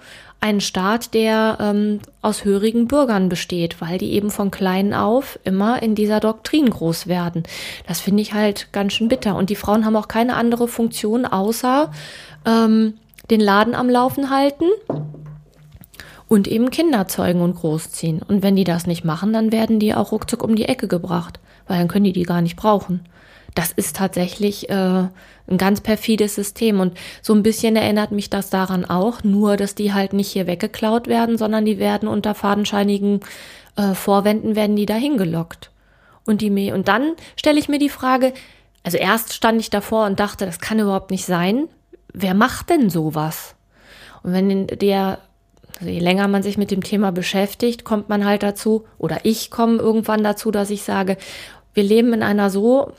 einen 0.40 0.60
Staat, 0.60 1.14
der 1.14 1.58
ähm, 1.60 2.00
aus 2.22 2.44
hörigen 2.44 2.86
Bürgern 2.86 3.28
besteht, 3.28 3.80
weil 3.80 3.98
die 3.98 4.12
eben 4.12 4.30
von 4.30 4.52
klein 4.52 4.94
auf 4.94 5.38
immer 5.42 5.82
in 5.82 5.96
dieser 5.96 6.20
Doktrin 6.20 6.70
groß 6.70 7.08
werden. 7.08 7.42
Das 7.88 8.00
finde 8.00 8.22
ich 8.22 8.34
halt 8.34 8.72
ganz 8.72 8.92
schön 8.92 9.08
bitter. 9.08 9.34
Und 9.34 9.50
die 9.50 9.56
Frauen 9.56 9.84
haben 9.84 9.96
auch 9.96 10.06
keine 10.06 10.36
andere 10.36 10.68
Funktion, 10.68 11.26
außer 11.26 11.90
ähm, 12.46 12.94
den 13.30 13.40
Laden 13.40 13.74
am 13.74 13.90
Laufen 13.90 14.30
halten 14.30 14.66
und 16.28 16.46
eben 16.46 16.70
Kinder 16.70 17.08
zeugen 17.08 17.40
und 17.40 17.56
großziehen. 17.56 18.22
Und 18.22 18.42
wenn 18.42 18.56
die 18.56 18.64
das 18.64 18.86
nicht 18.86 19.04
machen, 19.04 19.32
dann 19.32 19.52
werden 19.52 19.78
die 19.80 19.94
auch 19.94 20.12
ruckzuck 20.12 20.42
um 20.42 20.54
die 20.56 20.66
Ecke 20.66 20.88
gebracht, 20.88 21.40
weil 21.66 21.78
dann 21.78 21.88
können 21.88 22.04
die 22.04 22.12
die 22.12 22.24
gar 22.24 22.42
nicht 22.42 22.56
brauchen 22.56 23.00
das 23.58 23.72
ist 23.72 23.96
tatsächlich 23.96 24.70
äh, 24.70 24.72
ein 24.72 25.58
ganz 25.58 25.80
perfides 25.80 26.36
System. 26.36 26.78
Und 26.78 26.96
so 27.22 27.34
ein 27.34 27.42
bisschen 27.42 27.74
erinnert 27.74 28.12
mich 28.12 28.30
das 28.30 28.50
daran 28.50 28.84
auch, 28.84 29.24
nur 29.24 29.56
dass 29.56 29.74
die 29.74 29.92
halt 29.92 30.12
nicht 30.12 30.30
hier 30.30 30.46
weggeklaut 30.46 31.08
werden, 31.08 31.36
sondern 31.36 31.64
die 31.64 31.78
werden 31.78 32.08
unter 32.08 32.36
fadenscheinigen 32.36 33.18
äh, 33.76 33.94
Vorwänden 33.94 34.54
werden 34.54 34.76
die 34.76 34.86
dahin 34.86 35.16
gelockt. 35.16 35.72
Und 36.24 36.40
die 36.40 36.72
und 36.72 36.86
dann 36.86 37.14
stelle 37.36 37.58
ich 37.58 37.68
mir 37.68 37.80
die 37.80 37.88
Frage, 37.88 38.32
also 38.84 38.96
erst 38.96 39.34
stand 39.34 39.60
ich 39.60 39.70
davor 39.70 40.06
und 40.06 40.20
dachte, 40.20 40.46
das 40.46 40.60
kann 40.60 40.78
überhaupt 40.78 41.10
nicht 41.10 41.24
sein. 41.24 41.68
wer 42.12 42.34
macht 42.34 42.70
denn 42.70 42.90
sowas? 42.90 43.56
Und 44.22 44.32
wenn 44.34 44.66
der, 44.66 45.18
also 45.78 45.90
je 45.90 46.00
länger 46.00 46.28
man 46.28 46.42
sich 46.42 46.58
mit 46.58 46.70
dem 46.70 46.82
Thema 46.82 47.12
beschäftigt, 47.12 47.84
kommt 47.84 48.08
man 48.08 48.24
halt 48.24 48.42
dazu, 48.42 48.84
oder 48.98 49.20
ich 49.24 49.50
komme 49.50 49.78
irgendwann 49.78 50.24
dazu, 50.24 50.50
dass 50.50 50.70
ich 50.70 50.82
sage, 50.82 51.16
wir 51.74 51.84
leben 51.84 52.12
in 52.12 52.22
einer 52.22 52.50
so 52.50 52.92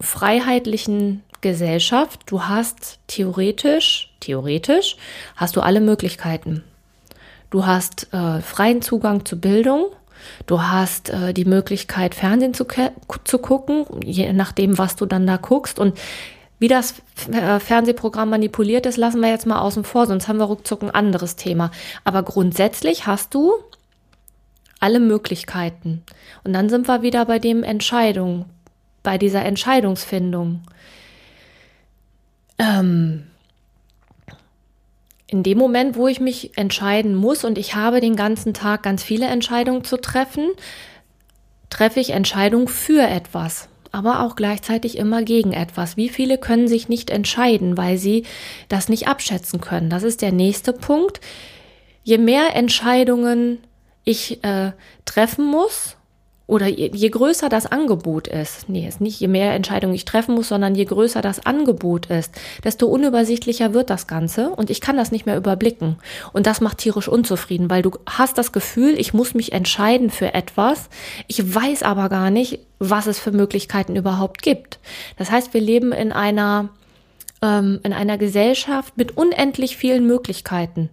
freiheitlichen 0.00 1.22
Gesellschaft. 1.40 2.20
Du 2.26 2.44
hast 2.44 2.98
theoretisch, 3.06 4.12
theoretisch, 4.20 4.96
hast 5.36 5.56
du 5.56 5.60
alle 5.60 5.80
Möglichkeiten. 5.80 6.64
Du 7.50 7.66
hast 7.66 8.12
äh, 8.12 8.40
freien 8.40 8.82
Zugang 8.82 9.24
zu 9.24 9.38
Bildung. 9.38 9.86
Du 10.46 10.62
hast 10.62 11.10
äh, 11.10 11.32
die 11.32 11.44
Möglichkeit, 11.44 12.14
Fernsehen 12.14 12.54
zu, 12.54 12.66
zu 13.24 13.38
gucken, 13.38 13.84
je 14.02 14.32
nachdem, 14.32 14.78
was 14.78 14.96
du 14.96 15.06
dann 15.06 15.26
da 15.26 15.36
guckst. 15.36 15.78
Und 15.78 15.96
wie 16.58 16.68
das 16.68 16.94
äh, 17.30 17.58
Fernsehprogramm 17.58 18.30
manipuliert 18.30 18.86
ist, 18.86 18.96
lassen 18.96 19.20
wir 19.20 19.28
jetzt 19.28 19.46
mal 19.46 19.60
außen 19.60 19.84
vor, 19.84 20.06
sonst 20.06 20.28
haben 20.28 20.38
wir 20.38 20.44
ruckzuck 20.44 20.82
ein 20.82 20.90
anderes 20.90 21.36
Thema. 21.36 21.70
Aber 22.04 22.22
grundsätzlich 22.22 23.06
hast 23.06 23.34
du 23.34 23.54
alle 24.80 25.00
Möglichkeiten. 25.00 26.02
Und 26.44 26.52
dann 26.52 26.68
sind 26.68 26.88
wir 26.88 27.02
wieder 27.02 27.24
bei 27.24 27.38
dem 27.38 27.62
Entscheidung, 27.62 28.46
bei 29.02 29.18
dieser 29.18 29.44
Entscheidungsfindung. 29.44 30.62
Ähm, 32.58 33.24
in 35.26 35.42
dem 35.42 35.58
Moment, 35.58 35.96
wo 35.96 36.06
ich 36.06 36.20
mich 36.20 36.56
entscheiden 36.56 37.14
muss 37.14 37.44
und 37.44 37.58
ich 37.58 37.74
habe 37.74 38.00
den 38.00 38.14
ganzen 38.14 38.54
Tag 38.54 38.82
ganz 38.82 39.02
viele 39.02 39.26
Entscheidungen 39.26 39.82
zu 39.82 39.96
treffen, 39.96 40.50
treffe 41.70 41.98
ich 41.98 42.10
Entscheidungen 42.10 42.68
für 42.68 43.02
etwas 43.02 43.68
aber 43.94 44.20
auch 44.20 44.34
gleichzeitig 44.34 44.98
immer 44.98 45.22
gegen 45.22 45.52
etwas. 45.52 45.96
Wie 45.96 46.08
viele 46.08 46.36
können 46.36 46.66
sich 46.66 46.88
nicht 46.88 47.10
entscheiden, 47.10 47.76
weil 47.76 47.96
sie 47.96 48.24
das 48.68 48.88
nicht 48.88 49.06
abschätzen 49.06 49.60
können? 49.60 49.88
Das 49.88 50.02
ist 50.02 50.20
der 50.20 50.32
nächste 50.32 50.72
Punkt. 50.72 51.20
Je 52.02 52.18
mehr 52.18 52.56
Entscheidungen 52.56 53.58
ich 54.02 54.42
äh, 54.44 54.72
treffen 55.04 55.46
muss, 55.46 55.96
oder 56.46 56.66
je, 56.66 56.90
je, 56.92 57.08
größer 57.08 57.48
das 57.48 57.66
Angebot 57.66 58.28
ist, 58.28 58.68
nee, 58.68 58.86
ist 58.86 59.00
nicht 59.00 59.18
je 59.18 59.28
mehr 59.28 59.54
Entscheidungen 59.54 59.94
ich 59.94 60.04
treffen 60.04 60.34
muss, 60.34 60.48
sondern 60.48 60.74
je 60.74 60.84
größer 60.84 61.22
das 61.22 61.46
Angebot 61.46 62.06
ist, 62.06 62.32
desto 62.62 62.86
unübersichtlicher 62.86 63.72
wird 63.72 63.88
das 63.88 64.06
Ganze 64.06 64.50
und 64.50 64.68
ich 64.68 64.82
kann 64.82 64.96
das 64.96 65.10
nicht 65.10 65.24
mehr 65.24 65.38
überblicken. 65.38 65.96
Und 66.32 66.46
das 66.46 66.60
macht 66.60 66.78
tierisch 66.78 67.08
unzufrieden, 67.08 67.70
weil 67.70 67.82
du 67.82 67.92
hast 68.06 68.36
das 68.36 68.52
Gefühl, 68.52 68.98
ich 68.98 69.14
muss 69.14 69.32
mich 69.32 69.52
entscheiden 69.52 70.10
für 70.10 70.34
etwas, 70.34 70.90
ich 71.28 71.54
weiß 71.54 71.82
aber 71.82 72.10
gar 72.10 72.30
nicht, 72.30 72.58
was 72.78 73.06
es 73.06 73.18
für 73.18 73.32
Möglichkeiten 73.32 73.96
überhaupt 73.96 74.42
gibt. 74.42 74.78
Das 75.16 75.30
heißt, 75.30 75.54
wir 75.54 75.60
leben 75.62 75.92
in 75.92 76.12
einer 76.12 76.68
ähm, 77.42 77.80
in 77.82 77.92
einer 77.92 78.18
Gesellschaft 78.18 78.96
mit 78.96 79.16
unendlich 79.16 79.76
vielen 79.76 80.06
Möglichkeiten. 80.06 80.90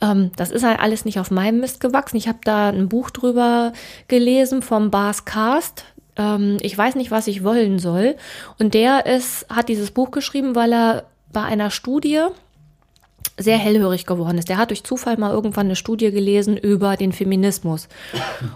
Ähm, 0.00 0.30
das 0.36 0.50
ist 0.50 0.64
halt 0.64 0.80
alles 0.80 1.04
nicht 1.04 1.18
auf 1.18 1.30
meinem 1.30 1.60
Mist 1.60 1.80
gewachsen. 1.80 2.16
Ich 2.16 2.28
habe 2.28 2.38
da 2.44 2.68
ein 2.68 2.88
Buch 2.88 3.10
drüber 3.10 3.72
gelesen 4.08 4.62
vom 4.62 4.90
Bas 4.90 5.24
Cast. 5.24 5.84
Ähm, 6.16 6.58
ich 6.60 6.76
weiß 6.76 6.96
nicht, 6.96 7.10
was 7.10 7.26
ich 7.26 7.44
wollen 7.44 7.78
soll. 7.78 8.16
Und 8.58 8.74
der 8.74 9.06
ist, 9.06 9.46
hat 9.48 9.68
dieses 9.68 9.90
Buch 9.90 10.10
geschrieben, 10.10 10.54
weil 10.54 10.72
er 10.72 11.04
bei 11.32 11.42
einer 11.42 11.70
Studie 11.70 12.26
sehr 13.38 13.58
hellhörig 13.58 14.06
geworden 14.06 14.38
ist. 14.38 14.48
Der 14.48 14.56
hat 14.56 14.70
durch 14.70 14.84
Zufall 14.84 15.18
mal 15.18 15.32
irgendwann 15.32 15.66
eine 15.66 15.76
Studie 15.76 16.10
gelesen 16.10 16.56
über 16.56 16.96
den 16.96 17.12
Feminismus 17.12 17.88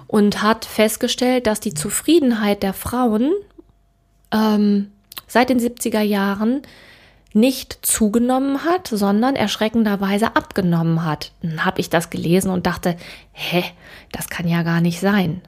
und 0.06 0.42
hat 0.42 0.64
festgestellt, 0.64 1.46
dass 1.46 1.60
die 1.60 1.74
Zufriedenheit 1.74 2.62
der 2.62 2.72
Frauen 2.72 3.32
ähm, 4.32 4.90
seit 5.26 5.50
den 5.50 5.60
70er 5.60 6.00
Jahren 6.00 6.62
nicht 7.32 7.78
zugenommen 7.82 8.64
hat, 8.64 8.88
sondern 8.88 9.36
erschreckenderweise 9.36 10.36
abgenommen 10.36 11.04
hat. 11.04 11.32
Dann 11.42 11.64
habe 11.64 11.80
ich 11.80 11.90
das 11.90 12.10
gelesen 12.10 12.50
und 12.50 12.66
dachte, 12.66 12.96
hä, 13.32 13.64
das 14.12 14.28
kann 14.28 14.48
ja 14.48 14.62
gar 14.62 14.80
nicht 14.80 15.00
sein. 15.00 15.40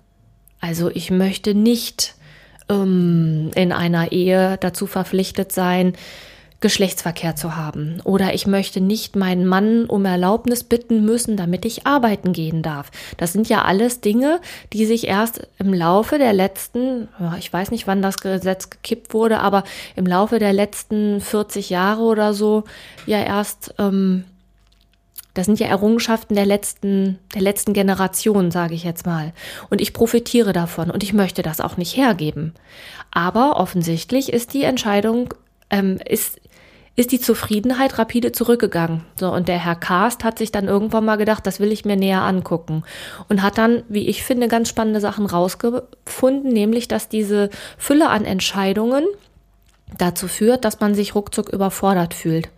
Also 0.61 0.91
ich 0.91 1.11
möchte 1.11 1.55
nicht 1.55 2.15
ähm, 2.69 3.51
in 3.55 3.73
einer 3.73 4.13
Ehe 4.13 4.59
dazu 4.61 4.87
verpflichtet 4.87 5.51
sein, 5.53 5.95
Geschlechtsverkehr 6.63 7.37
zu 7.37 7.57
haben. 7.57 8.01
Oder 8.05 8.33
ich 8.33 8.47
möchte 8.47 8.81
nicht 8.81 9.15
meinen 9.15 9.47
Mann 9.47 9.85
um 9.85 10.07
Erlaubnis 10.07 10.65
bitten 10.65 11.05
müssen, 11.05 11.37
damit 11.37 11.67
ich 11.67 11.87
arbeiten 11.87 12.33
gehen 12.33 12.63
darf. 12.63 12.91
Das 13.19 13.33
sind 13.33 13.49
ja 13.51 13.63
alles 13.63 14.01
Dinge, 14.01 14.41
die 14.73 14.87
sich 14.87 15.07
erst 15.07 15.47
im 15.59 15.75
Laufe 15.75 16.17
der 16.17 16.33
letzten, 16.33 17.09
ich 17.39 17.53
weiß 17.53 17.71
nicht, 17.71 17.87
wann 17.87 18.01
das 18.01 18.19
Gesetz 18.19 18.71
gekippt 18.71 19.13
wurde, 19.13 19.41
aber 19.41 19.65
im 19.97 20.07
Laufe 20.07 20.39
der 20.39 20.55
letzten 20.55 21.21
40 21.21 21.69
Jahre 21.69 22.03
oder 22.03 22.33
so 22.33 22.65
ja 23.07 23.21
erst, 23.23 23.75
ähm, 23.79 24.25
das 25.35 25.47
sind 25.47 25.59
ja 25.59 25.67
Errungenschaften 25.67 26.35
der 26.35 26.47
letzten, 26.47 27.19
der 27.35 27.43
letzten 27.43 27.73
Generation, 27.73 28.51
sage 28.51 28.75
ich 28.75 28.85
jetzt 28.85 29.07
mal. 29.07 29.33
Und 29.71 29.81
ich 29.81 29.95
profitiere 29.95 30.53
davon 30.53 30.91
und 30.91 31.03
ich 31.03 31.13
möchte 31.13 31.43
das 31.43 31.61
auch 31.61 31.77
nicht 31.77 31.97
hergeben. 31.97 32.55
Aber 33.11 33.57
offensichtlich 33.57 34.33
ist 34.33 34.53
die 34.55 34.65
Entscheidung, 34.65 35.35
ähm, 35.71 35.99
ist, 36.07 36.39
ist 36.95 37.13
die 37.13 37.21
Zufriedenheit 37.21 37.99
rapide 37.99 38.33
zurückgegangen. 38.33 39.03
So, 39.17 39.33
und 39.33 39.49
der 39.49 39.59
Herr 39.59 39.77
Karst 39.77 40.25
hat 40.25 40.39
sich 40.39 40.53
dann 40.53 40.69
irgendwann 40.69 41.05
mal 41.05 41.17
gedacht, 41.17 41.47
das 41.47 41.59
will 41.59 41.73
ich 41.73 41.85
mir 41.85 41.97
näher 41.97 42.23
angucken. 42.23 42.85
Und 43.29 43.43
hat 43.43 43.57
dann, 43.57 43.83
wie 43.89 44.09
ich 44.09 44.23
finde, 44.23 44.49
ganz 44.49 44.69
spannende 44.69 45.01
Sachen 45.01 45.25
rausgefunden, 45.25 46.53
nämlich, 46.53 46.89
dass 46.89 47.09
diese 47.09 47.49
Fülle 47.79 48.11
an 48.11 48.25
Entscheidungen 48.25 49.05
dazu 49.97 50.29
führt, 50.29 50.65
dass 50.65 50.81
man 50.81 50.95
sich 50.95 51.15
ruckzuck 51.15 51.49
überfordert 51.49 52.13
fühlt. 52.13 52.51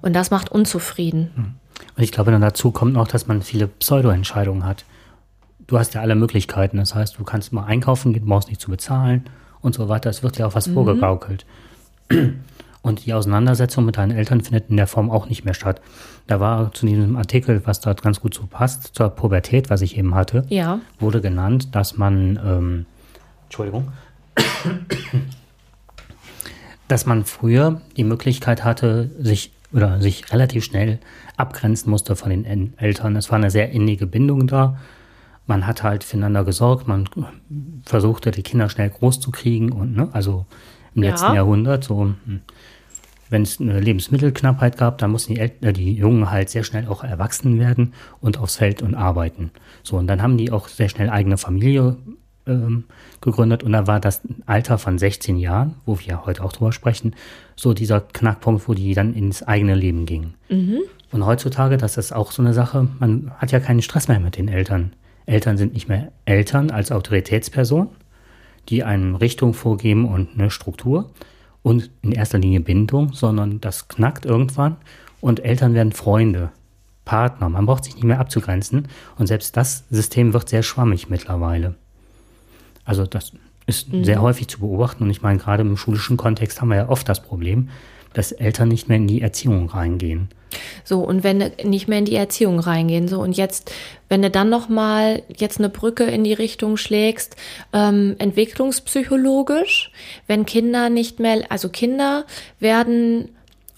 Und 0.00 0.14
das 0.14 0.30
macht 0.30 0.50
unzufrieden. 0.50 1.30
Hm. 1.34 1.54
Und 1.96 2.02
ich 2.02 2.12
glaube, 2.12 2.30
dann 2.30 2.40
dazu 2.40 2.70
kommt 2.70 2.94
noch, 2.94 3.06
dass 3.06 3.26
man 3.26 3.42
viele 3.42 3.68
Pseudo-Entscheidungen 3.68 4.64
hat. 4.64 4.84
Du 5.66 5.78
hast 5.78 5.94
ja 5.94 6.00
alle 6.00 6.14
Möglichkeiten. 6.14 6.78
Das 6.78 6.94
heißt, 6.94 7.18
du 7.18 7.24
kannst 7.24 7.52
mal 7.52 7.64
einkaufen 7.64 8.12
gehen, 8.12 8.26
brauchst 8.26 8.48
nicht 8.48 8.60
zu 8.60 8.70
bezahlen 8.70 9.24
und 9.60 9.74
so 9.74 9.88
weiter. 9.88 10.10
Es 10.10 10.22
wird 10.22 10.38
ja 10.38 10.46
auch 10.46 10.54
was 10.54 10.68
mhm. 10.68 10.74
vorgegaukelt. 10.74 11.44
Und 12.84 13.06
die 13.06 13.14
Auseinandersetzung 13.14 13.86
mit 13.86 13.96
deinen 13.96 14.10
Eltern 14.10 14.42
findet 14.42 14.68
in 14.68 14.76
der 14.76 14.86
Form 14.86 15.10
auch 15.10 15.26
nicht 15.26 15.46
mehr 15.46 15.54
statt. 15.54 15.80
Da 16.26 16.38
war 16.38 16.70
zu 16.74 16.84
diesem 16.84 17.16
Artikel, 17.16 17.62
was 17.64 17.80
dort 17.80 18.02
ganz 18.02 18.20
gut 18.20 18.34
so 18.34 18.46
passt, 18.46 18.94
zur 18.94 19.08
Pubertät, 19.08 19.70
was 19.70 19.80
ich 19.80 19.96
eben 19.96 20.14
hatte, 20.14 20.44
ja. 20.50 20.80
wurde 21.00 21.22
genannt, 21.22 21.74
dass 21.74 21.96
man, 21.96 22.38
ähm, 22.44 22.86
Entschuldigung, 23.44 23.90
dass 26.88 27.06
man 27.06 27.24
früher 27.24 27.80
die 27.96 28.04
Möglichkeit 28.04 28.64
hatte, 28.64 29.10
sich 29.18 29.52
oder 29.72 30.02
sich 30.02 30.30
relativ 30.30 30.62
schnell 30.62 30.98
abgrenzen 31.38 31.88
musste 31.88 32.16
von 32.16 32.28
den 32.28 32.74
Eltern. 32.76 33.16
Es 33.16 33.30
war 33.30 33.38
eine 33.38 33.50
sehr 33.50 33.70
innige 33.70 34.06
Bindung 34.06 34.46
da. 34.46 34.76
Man 35.46 35.66
hat 35.66 35.82
halt 35.82 36.04
füreinander 36.04 36.44
gesorgt, 36.44 36.86
man 36.86 37.08
versuchte 37.86 38.30
die 38.30 38.42
Kinder 38.42 38.68
schnell 38.68 38.90
groß 38.90 39.20
zu 39.20 39.30
kriegen 39.30 39.72
und 39.72 39.96
ne, 39.96 40.10
also 40.12 40.44
im 40.94 41.02
ja. 41.02 41.10
letzten 41.10 41.32
Jahrhundert 41.32 41.82
so 41.82 42.14
hm 42.26 42.42
wenn 43.30 43.42
es 43.42 43.60
eine 43.60 43.80
Lebensmittelknappheit 43.80 44.76
gab, 44.76 44.98
dann 44.98 45.10
mussten 45.10 45.34
die, 45.34 45.40
El 45.40 45.52
äh, 45.62 45.72
die 45.72 45.92
Jungen 45.92 46.30
halt 46.30 46.50
sehr 46.50 46.64
schnell 46.64 46.86
auch 46.88 47.04
erwachsen 47.04 47.58
werden 47.58 47.94
und 48.20 48.38
aufs 48.38 48.56
Feld 48.56 48.82
und 48.82 48.94
arbeiten. 48.94 49.50
So, 49.82 49.96
und 49.96 50.06
dann 50.06 50.22
haben 50.22 50.36
die 50.36 50.50
auch 50.50 50.68
sehr 50.68 50.88
schnell 50.88 51.10
eigene 51.10 51.38
Familie 51.38 51.96
ähm, 52.46 52.84
gegründet 53.20 53.62
und 53.62 53.72
da 53.72 53.86
war 53.86 54.00
das 54.00 54.20
Alter 54.46 54.78
von 54.78 54.98
16 54.98 55.36
Jahren, 55.36 55.76
wo 55.86 55.98
wir 55.98 56.26
heute 56.26 56.44
auch 56.44 56.52
drüber 56.52 56.72
sprechen, 56.72 57.14
so 57.56 57.72
dieser 57.72 58.00
Knackpunkt, 58.00 58.68
wo 58.68 58.74
die 58.74 58.94
dann 58.94 59.14
ins 59.14 59.42
eigene 59.42 59.74
Leben 59.74 60.06
gingen. 60.06 60.34
Mhm. 60.48 60.80
Und 61.10 61.24
heutzutage, 61.24 61.76
das 61.76 61.96
ist 61.96 62.12
auch 62.12 62.32
so 62.32 62.42
eine 62.42 62.52
Sache, 62.52 62.88
man 62.98 63.30
hat 63.38 63.52
ja 63.52 63.60
keinen 63.60 63.82
Stress 63.82 64.08
mehr 64.08 64.20
mit 64.20 64.36
den 64.36 64.48
Eltern. 64.48 64.92
Eltern 65.26 65.56
sind 65.56 65.72
nicht 65.72 65.88
mehr 65.88 66.12
Eltern 66.24 66.70
als 66.70 66.92
Autoritätsperson, 66.92 67.88
die 68.68 68.84
einem 68.84 69.14
Richtung 69.14 69.54
vorgeben 69.54 70.06
und 70.06 70.30
eine 70.34 70.50
Struktur, 70.50 71.10
und 71.64 71.90
in 72.02 72.12
erster 72.12 72.38
Linie 72.38 72.60
Bindung, 72.60 73.14
sondern 73.14 73.60
das 73.60 73.88
knackt 73.88 74.26
irgendwann 74.26 74.76
und 75.20 75.44
Eltern 75.44 75.74
werden 75.74 75.92
Freunde, 75.92 76.50
Partner. 77.06 77.48
Man 77.48 77.66
braucht 77.66 77.84
sich 77.84 77.94
nicht 77.94 78.04
mehr 78.04 78.20
abzugrenzen 78.20 78.86
und 79.18 79.26
selbst 79.26 79.56
das 79.56 79.84
System 79.90 80.34
wird 80.34 80.48
sehr 80.48 80.62
schwammig 80.62 81.08
mittlerweile. 81.08 81.74
Also 82.84 83.06
das 83.06 83.32
ist 83.66 83.90
mhm. 83.90 84.04
sehr 84.04 84.20
häufig 84.20 84.46
zu 84.46 84.60
beobachten 84.60 85.04
und 85.04 85.10
ich 85.10 85.22
meine, 85.22 85.38
gerade 85.38 85.62
im 85.62 85.78
schulischen 85.78 86.18
Kontext 86.18 86.60
haben 86.60 86.68
wir 86.68 86.76
ja 86.76 86.88
oft 86.88 87.08
das 87.08 87.22
Problem, 87.22 87.70
dass 88.14 88.32
Eltern 88.32 88.68
nicht 88.68 88.88
mehr 88.88 88.96
in 88.96 89.06
die 89.06 89.20
Erziehung 89.20 89.68
reingehen. 89.68 90.30
So, 90.84 91.00
und 91.00 91.24
wenn 91.24 91.52
nicht 91.62 91.88
mehr 91.88 91.98
in 91.98 92.04
die 92.04 92.14
Erziehung 92.14 92.60
reingehen, 92.60 93.08
so, 93.08 93.20
und 93.20 93.36
jetzt, 93.36 93.72
wenn 94.08 94.22
du 94.22 94.30
dann 94.30 94.48
nochmal 94.48 95.22
jetzt 95.36 95.58
eine 95.58 95.68
Brücke 95.68 96.04
in 96.04 96.24
die 96.24 96.32
Richtung 96.32 96.76
schlägst, 96.76 97.36
ähm, 97.72 98.14
entwicklungspsychologisch, 98.18 99.90
wenn 100.26 100.46
Kinder 100.46 100.90
nicht 100.90 101.20
mehr, 101.20 101.44
also 101.50 101.68
Kinder 101.68 102.24
werden 102.60 103.30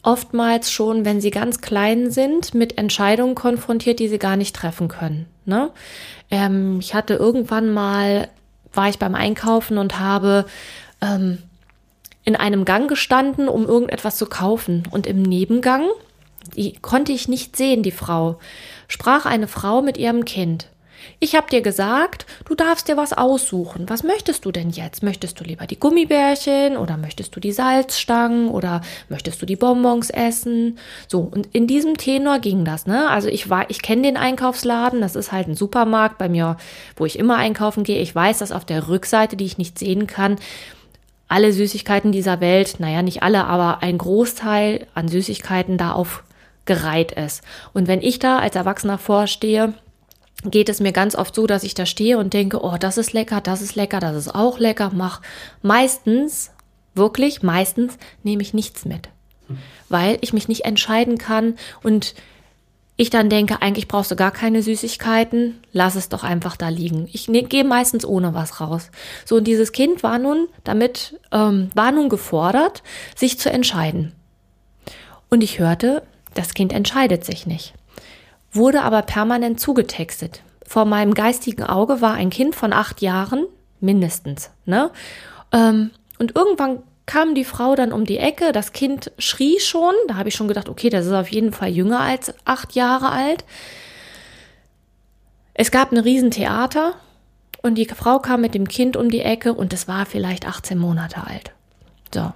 oftmals 0.02 0.70
schon, 0.70 1.04
wenn 1.04 1.20
sie 1.20 1.30
ganz 1.30 1.60
klein 1.60 2.10
sind, 2.10 2.54
mit 2.54 2.78
Entscheidungen 2.78 3.34
konfrontiert, 3.34 3.98
die 3.98 4.08
sie 4.08 4.18
gar 4.18 4.36
nicht 4.36 4.54
treffen 4.54 4.88
können. 4.88 5.26
Ne? 5.44 5.70
Ähm, 6.30 6.78
ich 6.80 6.94
hatte 6.94 7.14
irgendwann 7.14 7.72
mal, 7.72 8.28
war 8.72 8.88
ich 8.88 8.98
beim 8.98 9.14
Einkaufen 9.14 9.78
und 9.78 9.98
habe 9.98 10.46
ähm, 11.02 11.38
in 12.26 12.36
einem 12.36 12.66
Gang 12.66 12.88
gestanden, 12.88 13.48
um 13.48 13.66
irgendetwas 13.66 14.18
zu 14.18 14.26
kaufen. 14.26 14.82
Und 14.90 15.06
im 15.06 15.22
Nebengang 15.22 15.88
die 16.54 16.74
konnte 16.80 17.12
ich 17.12 17.28
nicht 17.28 17.56
sehen, 17.56 17.82
die 17.82 17.90
Frau, 17.90 18.38
sprach 18.88 19.26
eine 19.26 19.48
Frau 19.48 19.82
mit 19.82 19.96
ihrem 19.96 20.24
Kind. 20.24 20.68
Ich 21.20 21.36
habe 21.36 21.48
dir 21.48 21.60
gesagt, 21.60 22.26
du 22.46 22.54
darfst 22.54 22.88
dir 22.88 22.96
was 22.96 23.12
aussuchen. 23.12 23.88
Was 23.88 24.02
möchtest 24.02 24.44
du 24.44 24.50
denn 24.50 24.70
jetzt? 24.70 25.02
Möchtest 25.04 25.38
du 25.38 25.44
lieber 25.44 25.66
die 25.66 25.78
Gummibärchen 25.78 26.76
oder 26.76 26.96
möchtest 26.96 27.36
du 27.36 27.40
die 27.40 27.52
Salzstangen 27.52 28.48
oder 28.48 28.80
möchtest 29.08 29.40
du 29.40 29.46
die 29.46 29.56
Bonbons 29.56 30.10
essen? 30.10 30.78
So, 31.06 31.20
und 31.20 31.48
in 31.52 31.68
diesem 31.68 31.96
Tenor 31.96 32.40
ging 32.40 32.64
das, 32.64 32.86
ne? 32.86 33.08
Also 33.08 33.28
ich 33.28 33.48
war, 33.48 33.70
ich 33.70 33.82
kenne 33.82 34.02
den 34.02 34.16
Einkaufsladen, 34.16 35.00
das 35.00 35.14
ist 35.14 35.30
halt 35.30 35.46
ein 35.46 35.54
Supermarkt 35.54 36.18
bei 36.18 36.28
mir, 36.28 36.56
wo 36.96 37.06
ich 37.06 37.18
immer 37.18 37.36
einkaufen 37.36 37.84
gehe. 37.84 38.00
Ich 38.00 38.14
weiß, 38.14 38.38
dass 38.38 38.50
auf 38.50 38.64
der 38.64 38.88
Rückseite, 38.88 39.36
die 39.36 39.46
ich 39.46 39.58
nicht 39.58 39.78
sehen 39.78 40.08
kann, 40.08 40.36
alle 41.28 41.52
Süßigkeiten 41.52 42.12
dieser 42.12 42.40
Welt, 42.40 42.76
naja, 42.78 43.02
nicht 43.02 43.22
alle, 43.22 43.44
aber 43.44 43.82
ein 43.82 43.98
Großteil 43.98 44.86
an 44.94 45.08
Süßigkeiten 45.08 45.76
da 45.78 45.92
aufgereiht 45.92 47.12
ist. 47.12 47.42
Und 47.72 47.88
wenn 47.88 48.00
ich 48.00 48.18
da 48.18 48.38
als 48.38 48.56
Erwachsener 48.56 48.98
vorstehe, 48.98 49.74
geht 50.44 50.68
es 50.68 50.80
mir 50.80 50.92
ganz 50.92 51.16
oft 51.16 51.34
so, 51.34 51.46
dass 51.46 51.64
ich 51.64 51.74
da 51.74 51.86
stehe 51.86 52.18
und 52.18 52.32
denke, 52.32 52.62
oh, 52.62 52.76
das 52.78 52.98
ist 52.98 53.12
lecker, 53.12 53.40
das 53.40 53.62
ist 53.62 53.74
lecker, 53.74 54.00
das 54.00 54.16
ist 54.16 54.34
auch 54.34 54.58
lecker, 54.58 54.92
mach. 54.94 55.20
Meistens, 55.62 56.52
wirklich, 56.94 57.42
meistens 57.42 57.98
nehme 58.22 58.42
ich 58.42 58.54
nichts 58.54 58.84
mit, 58.84 59.08
weil 59.88 60.18
ich 60.20 60.32
mich 60.32 60.48
nicht 60.48 60.64
entscheiden 60.64 61.18
kann 61.18 61.56
und 61.82 62.14
ich 62.96 63.10
dann 63.10 63.28
denke, 63.28 63.60
eigentlich 63.60 63.88
brauchst 63.88 64.10
du 64.10 64.16
gar 64.16 64.30
keine 64.30 64.62
Süßigkeiten, 64.62 65.58
lass 65.72 65.96
es 65.96 66.08
doch 66.08 66.24
einfach 66.24 66.56
da 66.56 66.68
liegen. 66.68 67.08
Ich 67.12 67.28
ne, 67.28 67.42
gehe 67.42 67.64
meistens 67.64 68.04
ohne 68.04 68.32
was 68.34 68.60
raus. 68.60 68.90
So, 69.24 69.36
und 69.36 69.44
dieses 69.44 69.72
Kind 69.72 70.02
war 70.02 70.18
nun 70.18 70.48
damit, 70.64 71.18
ähm, 71.30 71.70
war 71.74 71.92
nun 71.92 72.08
gefordert, 72.08 72.82
sich 73.14 73.38
zu 73.38 73.50
entscheiden. 73.50 74.12
Und 75.28 75.42
ich 75.42 75.58
hörte, 75.58 76.02
das 76.34 76.54
Kind 76.54 76.72
entscheidet 76.72 77.24
sich 77.24 77.46
nicht 77.46 77.74
wurde 78.56 78.82
aber 78.82 79.02
permanent 79.02 79.60
zugetextet. 79.60 80.42
Vor 80.66 80.84
meinem 80.84 81.14
geistigen 81.14 81.62
Auge 81.62 82.00
war 82.00 82.14
ein 82.14 82.30
Kind 82.30 82.56
von 82.56 82.72
acht 82.72 83.00
Jahren, 83.02 83.46
mindestens, 83.80 84.50
ne? 84.64 84.90
Ähm, 85.52 85.90
und 86.18 86.34
irgendwann 86.34 86.82
kam 87.06 87.34
die 87.34 87.44
Frau 87.44 87.76
dann 87.76 87.92
um 87.92 88.04
die 88.04 88.18
Ecke, 88.18 88.52
das 88.52 88.72
Kind 88.72 89.12
schrie 89.18 89.60
schon, 89.60 89.94
da 90.08 90.16
habe 90.16 90.28
ich 90.28 90.34
schon 90.34 90.48
gedacht, 90.48 90.68
okay, 90.68 90.90
das 90.90 91.06
ist 91.06 91.12
auf 91.12 91.28
jeden 91.28 91.52
Fall 91.52 91.70
jünger 91.70 92.00
als 92.00 92.34
acht 92.44 92.74
Jahre 92.74 93.10
alt. 93.10 93.44
Es 95.54 95.70
gab 95.70 95.92
ein 95.92 95.98
Riesentheater 95.98 96.94
und 97.62 97.76
die 97.76 97.86
Frau 97.86 98.18
kam 98.18 98.40
mit 98.40 98.54
dem 98.54 98.68
Kind 98.68 98.96
um 98.96 99.10
die 99.10 99.22
Ecke 99.22 99.54
und 99.54 99.72
es 99.72 99.88
war 99.88 100.04
vielleicht 100.04 100.46
18 100.46 100.76
Monate 100.76 101.26
alt. 101.26 101.52
So. 102.12 102.32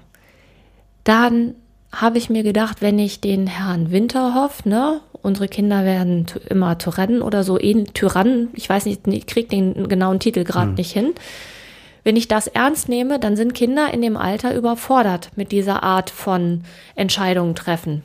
Dann 1.05 1.55
habe 1.93 2.19
ich 2.19 2.31
mir 2.31 2.45
gedacht, 2.45 2.83
wenn 2.83 2.99
ich 2.99 3.21
den 3.21 3.49
Herrn 3.49 3.91
Winterhoff, 3.91 4.65
ne, 4.65 5.01
unsere 5.23 5.49
Kinder 5.49 5.85
werden 5.85 6.27
immer 6.49 6.79
Tyrannen 6.79 7.21
oder 7.21 7.43
so, 7.43 7.59
Tyrannen, 7.59 8.49
ich 8.55 8.69
weiß 8.69 8.87
nicht, 8.87 9.07
ich 9.09 9.27
kriege 9.27 9.49
den 9.49 9.89
genauen 9.89 10.21
Titel 10.21 10.45
gerade 10.45 10.69
hm. 10.69 10.75
nicht 10.75 10.93
hin. 10.93 11.15
Wenn 12.05 12.17
ich 12.17 12.29
das 12.29 12.47
ernst 12.47 12.89
nehme, 12.89 13.19
dann 13.19 13.37
sind 13.37 13.55
Kinder 13.55 13.93
in 13.93 14.03
dem 14.03 14.17
Alter 14.17 14.55
überfordert 14.55 15.31
mit 15.37 15.53
dieser 15.53 15.83
Art 15.83 16.11
von 16.11 16.65
Entscheidungen 16.95 17.55
treffen. 17.55 18.03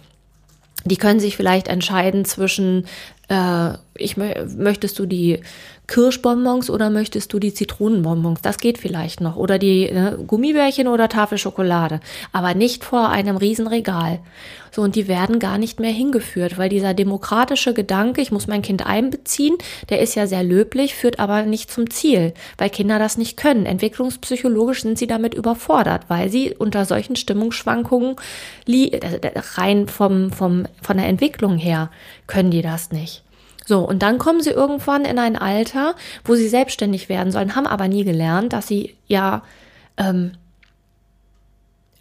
Die 0.86 0.98
können 0.98 1.20
sich 1.20 1.36
vielleicht 1.36 1.68
entscheiden 1.68 2.26
zwischen, 2.26 2.86
äh, 3.28 3.72
ich 3.96 4.18
möchtest 4.18 5.00
du 5.00 5.06
die 5.06 5.40
Kirschbonbons 5.88 6.70
oder 6.70 6.90
möchtest 6.90 7.32
du 7.34 7.40
die 7.40 7.54
Zitronenbonbons? 7.54 8.42
Das 8.42 8.58
geht 8.58 8.78
vielleicht 8.78 9.22
noch. 9.22 9.36
Oder 9.36 9.60
die 9.60 9.90
äh, 9.90 10.18
Gummibärchen 10.26 10.88
oder 10.88 11.10
Tafel 11.10 11.38
Schokolade. 11.38 12.00
Aber 12.32 12.54
nicht 12.54 12.84
vor 12.84 13.10
einem 13.10 13.38
Riesenregal. 13.38 14.20
So, 14.72 14.82
und 14.82 14.96
die 14.96 15.08
werden 15.08 15.40
gar 15.40 15.58
nicht 15.58 15.80
mehr 15.80 15.92
hingeführt, 15.92 16.58
weil 16.58 16.68
dieser 16.68 16.94
demokratische 16.94 17.74
Gedanke, 17.74 18.20
ich 18.20 18.34
muss 18.34 18.48
mein 18.48 18.62
Kind 18.62 18.86
einbeziehen, 18.86 19.56
der 19.90 20.02
ist 20.02 20.16
ja 20.16 20.28
sehr 20.28 20.44
löblich, 20.44 20.96
führt 20.96 21.18
aber 21.18 21.44
nicht 21.44 21.72
zum 21.72 21.90
Ziel, 21.90 22.34
weil 22.58 22.70
Kinder 22.70 23.00
das 23.00 23.18
nicht 23.18 23.38
können. 23.38 23.66
Entwicklungspsychologisch 23.66 24.82
sind 24.82 24.98
sie 24.98 25.08
damit 25.08 25.34
überfordert, 25.34 26.10
weil 26.10 26.30
sie 26.30 26.54
unter 26.54 26.84
solchen 26.84 27.16
Stimmungsschwankungen 27.16 28.18
rein 29.58 29.88
vom, 29.88 30.32
vom, 30.32 30.66
von 30.82 30.98
der 30.98 31.08
Entwicklung 31.08 31.58
her 31.58 31.90
können 32.28 32.52
die 32.52 32.62
das 32.62 32.92
nicht. 32.92 33.25
So, 33.66 33.80
und 33.80 34.04
dann 34.04 34.20
kommen 34.20 34.42
sie 34.42 34.52
irgendwann 34.52 35.06
in 35.06 35.18
ein 35.18 35.36
Alter, 35.36 35.96
wo 36.24 36.36
sie 36.36 36.48
selbstständig 36.48 37.10
werden 37.10 37.32
sollen, 37.32 37.56
haben 37.56 37.66
aber 37.66 37.88
nie 37.88 38.04
gelernt, 38.04 38.54
dass 38.54 38.68
sie 38.68 38.96
ja, 39.08 39.42
ähm, 39.98 40.34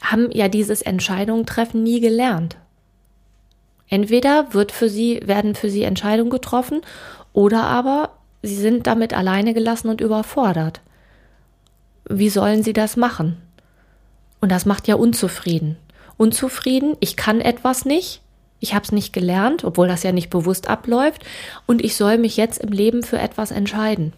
haben 0.02 0.30
ja 0.30 0.48
dieses 0.48 0.82
Entscheidungen 0.82 1.46
treffen 1.46 1.82
nie 1.82 2.00
gelernt. 2.00 2.56
Entweder 3.88 4.52
wird 4.52 4.72
für 4.72 4.90
sie, 4.90 5.20
werden 5.24 5.54
für 5.54 5.70
sie 5.70 5.84
Entscheidungen 5.84 6.30
getroffen 6.30 6.82
oder 7.32 7.64
aber 7.64 8.10
sie 8.42 8.56
sind 8.56 8.86
damit 8.86 9.14
alleine 9.14 9.54
gelassen 9.54 9.88
und 9.88 10.02
überfordert. 10.02 10.80
Wie 12.06 12.28
sollen 12.28 12.62
sie 12.62 12.74
das 12.74 12.96
machen? 12.96 13.38
Und 14.40 14.52
das 14.52 14.66
macht 14.66 14.86
ja 14.88 14.96
unzufrieden. 14.96 15.78
Unzufrieden, 16.18 16.96
ich 17.00 17.16
kann 17.16 17.40
etwas 17.40 17.86
nicht, 17.86 18.20
ich 18.60 18.74
habe 18.74 18.84
es 18.84 18.92
nicht 18.92 19.12
gelernt, 19.12 19.64
obwohl 19.64 19.88
das 19.88 20.02
ja 20.02 20.12
nicht 20.12 20.30
bewusst 20.30 20.68
abläuft, 20.68 21.24
und 21.66 21.84
ich 21.84 21.96
soll 21.96 22.18
mich 22.18 22.36
jetzt 22.36 22.58
im 22.58 22.70
Leben 22.70 23.02
für 23.02 23.18
etwas 23.18 23.50
entscheiden. 23.50 24.12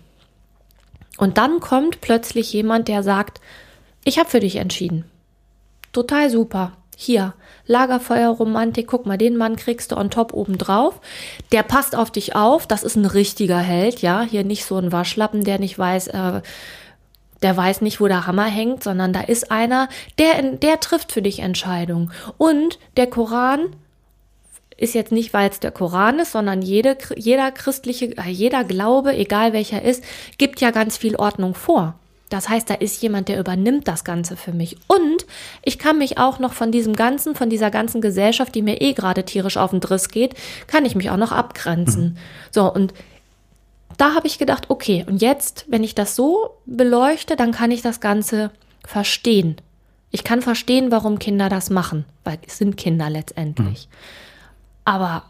Und 1.18 1.38
dann 1.38 1.61
kommt 1.61 2.01
plötzlich 2.01 2.53
jemand, 2.53 2.88
der 2.88 3.03
sagt, 3.03 3.40
ich 4.05 4.18
habe 4.18 4.29
für 4.29 4.40
dich 4.40 4.57
entschieden. 4.57 5.05
Total 5.92 6.31
super. 6.31 6.72
Hier, 6.99 7.35
Lagerfeuerromantik, 7.66 8.87
guck 8.87 9.05
mal, 9.07 9.18
den 9.18 9.37
Mann 9.37 9.57
kriegst 9.57 9.92
du 9.92 9.96
on 9.96 10.11
top 10.11 10.33
oben 10.33 10.57
drauf. 10.57 11.01
Der 11.53 11.62
passt 11.62 11.96
auf 11.96 12.11
dich 12.11 12.35
auf, 12.37 12.66
das 12.66 12.83
ist 12.83 12.96
ein 12.96 13.07
richtiger 13.07 13.59
Held, 13.59 14.01
ja. 14.03 14.22
Hier 14.22 14.44
nicht 14.44 14.64
so 14.64 14.77
ein 14.77 14.92
Waschlappen, 14.92 15.44
der 15.44 15.59
nicht 15.59 15.79
weiß, 15.79 16.09
äh, 16.09 16.40
der 17.42 17.57
weiß 17.57 17.83
nicht, 17.83 18.01
wo 18.01 18.09
der 18.09 18.27
Hammer 18.27 18.46
hängt, 18.46 18.83
sondern 18.83 19.12
da 19.12 19.20
ist 19.20 19.51
einer, 19.51 19.88
der, 20.18 20.40
der 20.42 20.81
trifft 20.81 21.12
für 21.12 21.22
dich 21.22 21.40
Entscheidungen. 21.40 22.12
Und 22.38 22.79
der 22.96 23.09
Koran 23.09 23.75
ist 24.77 24.95
jetzt 24.95 25.12
nicht, 25.12 25.33
weil 25.33 25.51
es 25.51 25.61
der 25.61 25.71
Koran 25.71 26.19
ist, 26.19 26.33
sondern 26.33 26.62
jede, 26.62 26.97
jeder 27.17 27.51
christliche, 27.51 28.17
äh, 28.17 28.31
jeder 28.31 28.65
Glaube, 28.65 29.17
egal 29.17 29.53
welcher 29.53 29.83
ist, 29.83 30.05
gibt 30.39 30.61
ja 30.61 30.71
ganz 30.71 30.97
viel 30.97 31.17
Ordnung 31.17 31.55
vor. 31.55 31.95
Das 32.29 32.49
heißt, 32.49 32.69
da 32.69 32.75
ist 32.75 33.03
jemand, 33.03 33.29
der 33.29 33.39
übernimmt 33.39 33.87
das 33.87 34.03
Ganze 34.03 34.37
für 34.37 34.53
mich. 34.53 34.77
Und 34.89 35.27
ich 35.62 35.79
kann 35.79 35.99
mich 35.99 36.19
auch 36.19 36.41
noch 36.41 36.55
von 36.55 36.73
diesem 36.73 36.97
Ganzen, 36.97 37.37
von 37.37 37.49
dieser 37.49 37.71
ganzen 37.71 38.01
Gesellschaft, 38.01 38.55
die 38.55 38.62
mir 38.62 38.81
eh 38.81 38.95
gerade 38.95 39.25
tierisch 39.25 39.57
auf 39.57 39.71
den 39.71 39.81
Driss 39.81 40.09
geht, 40.09 40.35
kann 40.67 40.85
ich 40.85 40.97
mich 40.97 41.11
auch 41.11 41.17
noch 41.17 41.33
abgrenzen. 41.33 42.05
Mhm. 42.05 42.17
So, 42.51 42.73
und 42.73 42.95
da 43.97 44.15
habe 44.15 44.27
ich 44.27 44.39
gedacht, 44.39 44.65
okay, 44.69 45.07
und 45.09 45.23
jetzt, 45.23 45.67
wenn 45.69 45.85
ich 45.85 45.95
das 45.95 46.17
so 46.17 46.51
beleuchte, 46.67 47.37
dann 47.37 47.53
kann 47.53 47.71
ich 47.71 47.81
das 47.81 48.01
Ganze 48.01 48.51
verstehen. 48.85 49.57
Ich 50.11 50.25
kann 50.25 50.43
verstehen, 50.43 50.91
warum 50.91 51.19
Kinder 51.19 51.49
das 51.49 51.71
machen, 51.71 52.05
weil 52.25 52.39
es 52.47 52.59
sind 52.59 52.77
Kinder 52.77 53.09
letztendlich. 53.09 53.89
Mhm. 53.89 53.97
Aber 54.87 55.25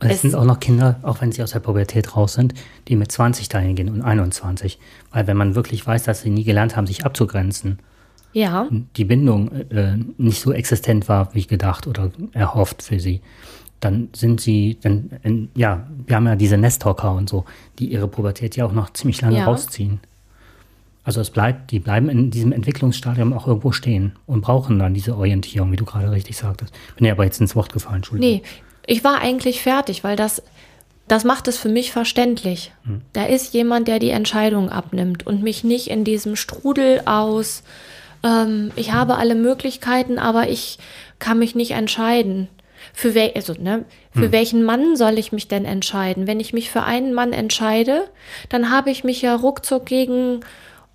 und 0.00 0.08
es, 0.08 0.16
es 0.16 0.22
sind 0.22 0.34
auch 0.34 0.44
noch 0.44 0.60
Kinder, 0.60 0.96
auch 1.02 1.20
wenn 1.20 1.32
sie 1.32 1.42
aus 1.42 1.50
der 1.50 1.60
Pubertät 1.60 2.16
raus 2.16 2.34
sind, 2.34 2.54
die 2.88 2.96
mit 2.96 3.12
20 3.12 3.48
dahin 3.48 3.76
gehen 3.76 3.88
und 3.88 4.02
21. 4.02 4.78
Weil 5.10 5.26
wenn 5.26 5.36
man 5.36 5.54
wirklich 5.54 5.86
weiß, 5.86 6.04
dass 6.04 6.22
sie 6.22 6.30
nie 6.30 6.44
gelernt 6.44 6.76
haben, 6.76 6.86
sich 6.86 7.04
abzugrenzen, 7.04 7.78
ja. 8.32 8.68
die 8.96 9.04
Bindung 9.04 9.50
äh, 9.70 9.96
nicht 10.16 10.40
so 10.40 10.52
existent 10.52 11.08
war, 11.08 11.34
wie 11.34 11.46
gedacht 11.46 11.86
oder 11.86 12.10
erhofft 12.32 12.82
für 12.82 13.00
sie, 13.00 13.20
dann 13.80 14.08
sind 14.14 14.40
sie, 14.40 14.78
dann, 14.80 15.10
in, 15.22 15.50
ja, 15.54 15.86
wir 16.06 16.16
haben 16.16 16.26
ja 16.26 16.36
diese 16.36 16.56
Nesthocker 16.56 17.12
und 17.12 17.28
so, 17.28 17.44
die 17.78 17.86
ihre 17.86 18.08
Pubertät 18.08 18.56
ja 18.56 18.64
auch 18.64 18.72
noch 18.72 18.92
ziemlich 18.92 19.20
lange 19.20 19.38
ja. 19.38 19.44
rausziehen. 19.44 20.00
Also 21.02 21.20
es 21.20 21.30
bleibt, 21.30 21.70
die 21.70 21.80
bleiben 21.80 22.08
in 22.08 22.30
diesem 22.30 22.52
Entwicklungsstadium 22.52 23.34
auch 23.34 23.46
irgendwo 23.46 23.72
stehen 23.72 24.12
und 24.26 24.40
brauchen 24.40 24.78
dann 24.78 24.94
diese 24.94 25.16
Orientierung, 25.16 25.70
wie 25.70 25.76
du 25.76 25.84
gerade 25.84 26.10
richtig 26.10 26.38
sagtest. 26.38 26.74
Bin 26.96 27.06
ja 27.06 27.12
aber 27.12 27.24
jetzt 27.24 27.40
ins 27.42 27.54
Wort 27.54 27.72
gefallen, 27.72 27.96
Entschuldigung. 27.96 28.36
Nee, 28.36 28.42
ich 28.86 29.04
war 29.04 29.20
eigentlich 29.20 29.62
fertig, 29.62 30.04
weil 30.04 30.16
das, 30.16 30.42
das 31.08 31.24
macht 31.24 31.48
es 31.48 31.58
für 31.58 31.68
mich 31.68 31.92
verständlich. 31.92 32.72
Hm. 32.84 33.02
Da 33.12 33.24
ist 33.24 33.54
jemand, 33.54 33.88
der 33.88 33.98
die 33.98 34.10
Entscheidung 34.10 34.70
abnimmt 34.70 35.26
und 35.26 35.42
mich 35.42 35.64
nicht 35.64 35.88
in 35.88 36.04
diesem 36.04 36.36
Strudel 36.36 37.02
aus, 37.06 37.62
ähm, 38.22 38.72
ich 38.76 38.92
habe 38.92 39.16
alle 39.16 39.34
Möglichkeiten, 39.34 40.18
aber 40.18 40.48
ich 40.48 40.78
kann 41.18 41.38
mich 41.38 41.54
nicht 41.54 41.72
entscheiden. 41.72 42.48
Für, 42.92 43.14
wel 43.14 43.32
also, 43.34 43.54
ne, 43.54 43.86
für 44.12 44.26
hm. 44.26 44.32
welchen 44.32 44.62
Mann 44.62 44.96
soll 44.96 45.18
ich 45.18 45.32
mich 45.32 45.48
denn 45.48 45.64
entscheiden? 45.64 46.26
Wenn 46.26 46.38
ich 46.38 46.52
mich 46.52 46.70
für 46.70 46.82
einen 46.82 47.14
Mann 47.14 47.32
entscheide, 47.32 48.08
dann 48.50 48.70
habe 48.70 48.90
ich 48.90 49.04
mich 49.04 49.22
ja 49.22 49.34
ruckzuck 49.34 49.86
gegen 49.86 50.40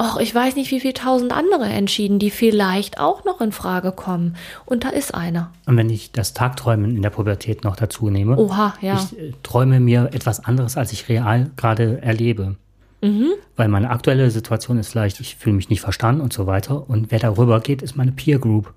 Och, 0.02 0.20
ich 0.22 0.34
weiß 0.34 0.56
nicht, 0.56 0.72
wie 0.72 0.80
viele 0.80 0.94
tausend 0.94 1.34
andere 1.34 1.66
entschieden, 1.66 2.20
die 2.20 2.32
vielleicht 2.32 3.00
auch 3.00 3.26
noch 3.26 3.42
in 3.42 3.52
Frage 3.52 3.92
kommen. 3.92 4.38
Und 4.66 4.86
da 4.86 4.90
ist 4.90 5.14
einer. 5.14 5.52
Und 5.66 5.76
wenn 5.76 5.90
ich 5.90 6.14
das 6.14 6.34
Tagträumen 6.34 6.96
in 6.96 7.02
der 7.02 7.10
Pubertät 7.10 7.66
noch 7.66 7.76
dazu 7.76 8.10
nehme, 8.10 8.38
Oha, 8.38 8.74
ja. 8.82 8.96
ich 8.96 9.20
äh, 9.20 9.34
träume 9.44 9.82
mir 9.82 10.10
etwas 10.14 10.44
anderes, 10.46 10.78
als 10.78 10.94
ich 10.94 11.10
real 11.10 11.52
gerade 11.58 12.02
erlebe. 12.02 12.56
Mhm. 13.02 13.32
Weil 13.58 13.68
meine 13.68 13.90
aktuelle 13.90 14.32
Situation 14.32 14.78
ist 14.78 14.90
vielleicht, 14.90 15.20
ich 15.20 15.36
fühle 15.36 15.56
mich 15.56 15.70
nicht 15.70 15.82
verstanden 15.82 16.22
und 16.22 16.32
so 16.32 16.48
weiter. 16.48 16.90
Und 16.90 17.12
wer 17.12 17.20
darüber 17.20 17.60
geht, 17.60 17.82
ist 17.82 17.98
meine 17.98 18.14
Peer 18.14 18.40
Group. 18.40 18.74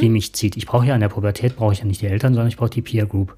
die 0.00 0.08
mich 0.08 0.34
zieht. 0.34 0.56
Ich 0.56 0.64
brauche 0.64 0.86
ja 0.86 0.94
in 0.94 1.02
der 1.02 1.10
Pubertät, 1.10 1.56
brauche 1.56 1.74
ich 1.74 1.80
ja 1.80 1.84
nicht 1.84 2.00
die 2.00 2.06
Eltern, 2.06 2.32
sondern 2.32 2.48
ich 2.48 2.56
brauche 2.56 2.70
die 2.70 2.80
Peer 2.80 3.04
Group. 3.04 3.36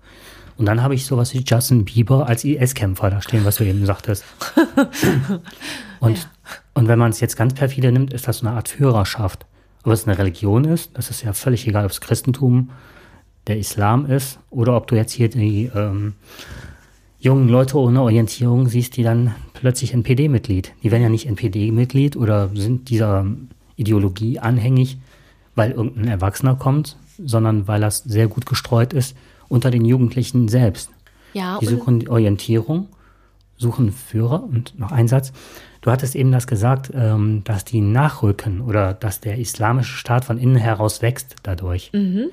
Und 0.59 0.67
dann 0.67 0.83
habe 0.83 0.95
ich 0.95 1.07
sowas 1.07 1.33
wie 1.35 1.45
Justin 1.47 1.85
Bieber 1.85 2.27
als 2.27 2.45
IS-Kämpfer 2.45 3.11
da 3.11 3.23
stehen, 3.23 3.45
was 3.45 3.57
du 3.57 3.65
eben 3.65 3.87
sagtest. 3.87 4.25
und, 6.01 6.19
ja. 6.19 6.25
und 6.75 6.89
wenn 6.89 6.99
man 6.99 7.11
es 7.11 7.21
jetzt 7.21 7.37
ganz 7.37 7.55
perfide 7.55 7.93
nimmt, 7.93 8.13
ist 8.13 8.27
das 8.27 8.39
so 8.39 8.47
eine 8.47 8.57
Art 8.57 8.69
Führerschaft. 8.69 9.47
Ob 9.85 9.93
es 9.93 10.07
eine 10.07 10.19
Religion 10.19 10.65
ist, 10.65 10.91
das 10.95 11.11
ist 11.11 11.23
ja 11.23 11.33
völlig 11.33 11.67
egal, 11.69 11.85
ob 11.85 11.93
es 11.93 12.01
Christentum, 12.01 12.71
der 13.47 13.57
Islam 13.57 14.07
ist 14.07 14.41
oder 14.51 14.77
ob 14.77 14.89
du 14.89 14.97
jetzt 14.97 15.13
hier 15.13 15.31
die 15.31 15.71
ähm, 15.75 16.15
jungen 17.21 17.49
Leute 17.49 17.79
ohne 17.79 18.03
Orientierung 18.03 18.69
siehst, 18.69 18.97
die 18.97 19.05
dann 19.05 19.37
plötzlich 19.55 19.95
NPD-Mitglied. 19.95 20.73
Die 20.83 20.91
werden 20.91 21.05
ja 21.05 21.09
nicht 21.09 21.27
NPD-Mitglied 21.27 22.17
oder 22.17 22.51
sind 22.53 22.91
dieser 22.91 23.27
Ideologie 23.77 24.41
anhängig, 24.41 24.99
weil 25.55 25.71
irgendein 25.71 26.09
Erwachsener 26.09 26.57
kommt, 26.57 26.97
sondern 27.25 27.69
weil 27.69 27.81
das 27.81 27.99
sehr 27.99 28.27
gut 28.27 28.45
gestreut 28.45 28.93
ist 28.93 29.17
unter 29.49 29.71
den 29.71 29.85
Jugendlichen 29.85 30.49
selbst. 30.49 30.91
Ja, 31.35 31.59
die 31.61 31.67
suchen 31.67 32.09
Orientierung, 32.09 32.89
suchen 33.57 33.93
Führer 33.93 34.43
und 34.45 34.79
noch 34.79 34.93
ein 34.93 35.09
Satz. 35.09 35.33
Du 35.81 35.91
hattest 35.91 36.17
eben 36.17 36.33
das 36.33 36.47
gesagt, 36.47 36.91
ähm, 36.95 37.43
dass 37.45 37.65
die 37.65 37.81
nachrücken 37.81 38.61
oder 38.63 38.95
dass 38.95 39.21
der 39.21 39.39
islamische 39.39 39.97
Staat 39.97 40.25
von 40.25 40.39
innen 40.39 40.57
heraus 40.57 41.03
wächst 41.03 41.37
dadurch. 41.43 41.91
Mhm. 41.93 42.27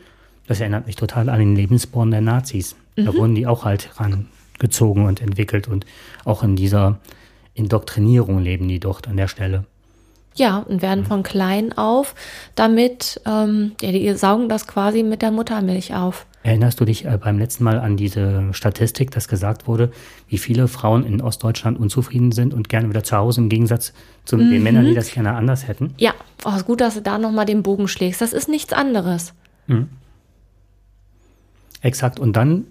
Das 0.48 0.60
erinnert 0.60 0.88
mich 0.88 0.96
total 0.96 1.30
an 1.30 1.40
den 1.40 1.56
Lebensborn 1.56 2.12
der 2.12 2.22
Nazis. 2.22 2.76
Da 2.96 3.12
Mhm. 3.12 3.16
wurden 3.18 3.36
die 3.36 3.48
auch 3.48 3.66
halt 3.66 3.90
rangezogen 4.00 5.06
und 5.06 5.22
entwickelt 5.22 5.68
und 5.68 5.86
auch 6.24 6.44
in 6.44 6.56
dieser 6.56 7.00
Indoktrinierung 7.54 8.40
leben 8.40 8.68
die 8.68 8.80
dort 8.80 9.08
an 9.08 9.18
der 9.18 9.28
Stelle. 9.28 9.66
Ja, 10.38 10.60
und 10.60 10.82
werden 10.82 11.06
von 11.06 11.24
klein 11.24 11.78
auf 11.78 12.14
damit, 12.56 13.22
ähm, 13.26 13.72
ja, 13.82 13.92
die 13.92 14.14
saugen 14.16 14.50
das 14.50 14.68
quasi 14.68 15.02
mit 15.02 15.22
der 15.22 15.32
Muttermilch 15.32 15.94
auf. 15.94 16.26
Erinnerst 16.44 16.80
du 16.80 16.86
dich 16.86 17.06
äh, 17.06 17.18
beim 17.18 17.40
letzten 17.40 17.64
Mal 17.64 17.80
an 17.80 17.98
diese 17.98 18.54
Statistik, 18.54 19.12
dass 19.12 19.28
gesagt 19.28 19.66
wurde, 19.68 19.92
wie 20.28 20.38
viele 20.38 20.68
Frauen 20.68 21.06
in 21.06 21.22
Ostdeutschland 21.22 21.80
unzufrieden 21.80 22.32
sind 22.32 22.54
und 22.54 22.70
gerne 22.70 22.90
wieder 22.90 23.04
zu 23.04 23.16
Hause 23.16 23.42
im 23.42 23.50
Gegensatz 23.50 23.94
zu 24.26 24.38
den 24.38 24.62
Männern, 24.62 24.86
die 24.86 24.94
das 24.94 25.12
gerne 25.12 25.34
anders 25.34 25.68
hätten? 25.68 25.96
Ja, 25.98 26.14
oh, 26.44 26.52
ist 26.56 26.66
gut, 26.66 26.82
dass 26.82 26.96
du 26.96 27.02
da 27.02 27.18
nochmal 27.18 27.46
den 27.46 27.64
Bogen 27.64 27.88
schlägst. 27.88 28.22
Das 28.22 28.34
ist 28.34 28.50
nichts 28.50 28.74
anderes. 28.74 29.34
Exakt. 31.82 32.20
Und 32.20 32.34
dann, 32.34 32.66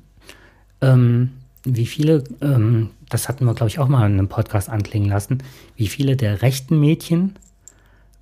ähm, 0.80 1.30
wie 1.64 1.86
viele, 1.86 2.24
ähm, 2.42 2.90
das 3.08 3.28
hatten 3.28 3.44
wir, 3.44 3.54
glaube 3.54 3.68
ich, 3.70 3.78
auch 3.78 3.88
mal 3.88 4.06
in 4.06 4.12
einem 4.12 4.28
Podcast 4.28 4.68
anklingen 4.68 5.08
lassen, 5.08 5.42
wie 5.76 5.88
viele 5.88 6.16
der 6.16 6.42
rechten 6.42 6.78
Mädchen 6.78 7.34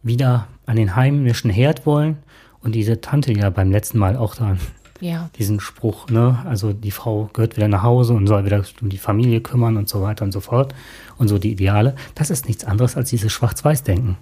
wieder 0.03 0.47
an 0.67 0.77
den 0.77 0.97
heimischen 0.97 1.51
Herd 1.51 1.87
wollen 1.87 2.19
und 2.63 2.75
diese 2.75 3.01
Tante 3.01 3.33
ja 3.33 3.51
beim 3.51 3.71
letzten 3.71 3.99
Mal 3.99 4.17
auch 4.17 4.35
da 4.35 4.57
Ja. 5.01 5.31
diesen 5.37 5.59
Spruch, 5.61 6.09
ne, 6.09 6.45
also 6.49 6.73
die 6.73 6.91
Frau 6.93 7.29
gehört 7.33 7.57
wieder 7.57 7.69
nach 7.69 7.83
Hause 7.83 8.13
und 8.15 8.27
soll 8.27 8.45
wieder 8.45 8.63
um 8.81 8.89
die 8.89 8.99
Familie 8.99 9.41
kümmern 9.41 9.77
und 9.77 9.89
so 9.89 10.01
weiter 10.03 10.25
und 10.25 10.33
so 10.33 10.41
fort 10.41 10.75
und 11.19 11.29
so 11.29 11.39
die 11.39 11.51
Ideale, 11.53 11.97
das 12.15 12.31
ist 12.31 12.47
nichts 12.47 12.65
anderes 12.65 12.97
als 12.97 13.11
dieses 13.11 13.33
Schwarz-Weiß-Denken. 13.33 14.17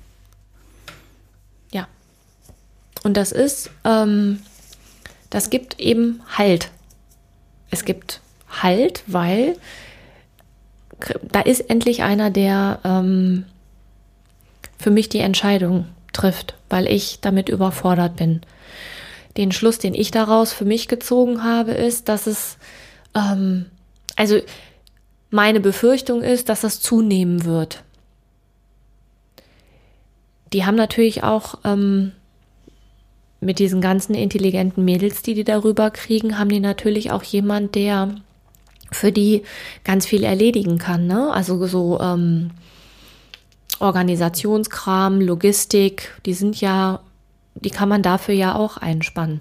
Ja. 1.73 1.87
Und 3.03 3.17
das 3.17 3.33
ist, 3.33 3.71
ähm, 3.85 4.39
das 5.29 5.51
gibt 5.51 5.79
eben 5.79 6.21
Halt. 6.37 6.71
Es 7.71 7.85
gibt 7.85 8.21
Halt, 8.63 9.05
weil 9.07 9.57
da 11.31 11.41
ist 11.41 11.61
endlich 11.71 12.03
einer, 12.03 12.31
der 12.31 12.81
ähm, 12.85 13.45
für 14.81 14.91
mich 14.91 15.09
die 15.09 15.19
Entscheidung 15.19 15.87
trifft, 16.13 16.55
weil 16.71 16.87
ich 16.87 17.21
damit 17.21 17.49
überfordert 17.49 18.17
bin. 18.17 18.41
Den 19.37 19.53
Schluss, 19.53 19.79
den 19.79 19.95
ich 19.95 20.11
daraus 20.11 20.53
für 20.53 20.65
mich 20.65 20.89
gezogen 20.89 21.45
habe, 21.45 21.73
ist, 21.73 22.09
dass 22.09 22.27
es, 22.27 22.57
ähm, 23.15 23.67
also 24.17 24.41
meine 25.31 25.61
Befürchtung 25.61 26.23
ist, 26.23 26.49
dass 26.49 26.63
das 26.63 26.81
zunehmen 26.81 27.45
wird. 27.45 27.85
Die 30.53 30.65
haben 30.65 30.75
natürlich 30.77 31.23
auch 31.23 31.59
ähm, 31.65 32.13
mit 33.41 33.59
diesen 33.59 33.81
ganzen 33.81 34.15
intelligenten 34.15 34.85
Mädels, 34.85 35.23
die 35.23 35.35
die 35.35 35.45
darüber 35.45 35.91
kriegen, 35.91 36.39
haben 36.39 36.49
die 36.49 36.61
natürlich 36.61 37.11
auch 37.11 37.23
jemand, 37.23 37.75
der 37.75 38.15
für 38.91 39.13
die 39.13 39.43
ganz 39.85 40.07
viel 40.07 40.25
erledigen 40.25 40.79
kann. 40.79 41.07
Ne? 41.07 41.31
Also 41.33 41.65
so 41.67 42.01
ähm, 42.01 42.51
Organisationskram, 43.81 45.21
Logistik, 45.21 46.13
die 46.27 46.35
sind 46.35 46.61
ja, 46.61 47.01
die 47.55 47.71
kann 47.71 47.89
man 47.89 48.03
dafür 48.03 48.35
ja 48.35 48.55
auch 48.55 48.77
einspannen. 48.77 49.41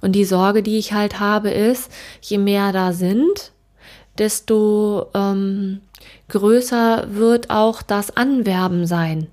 Und 0.00 0.12
die 0.12 0.24
Sorge, 0.24 0.62
die 0.62 0.78
ich 0.78 0.92
halt 0.92 1.20
habe, 1.20 1.50
ist, 1.50 1.90
je 2.20 2.38
mehr 2.38 2.72
da 2.72 2.92
sind, 2.92 3.52
desto 4.18 5.06
ähm, 5.14 5.80
größer 6.28 7.06
wird 7.10 7.50
auch 7.50 7.82
das 7.82 8.16
Anwerben 8.16 8.86
sein. 8.86 9.28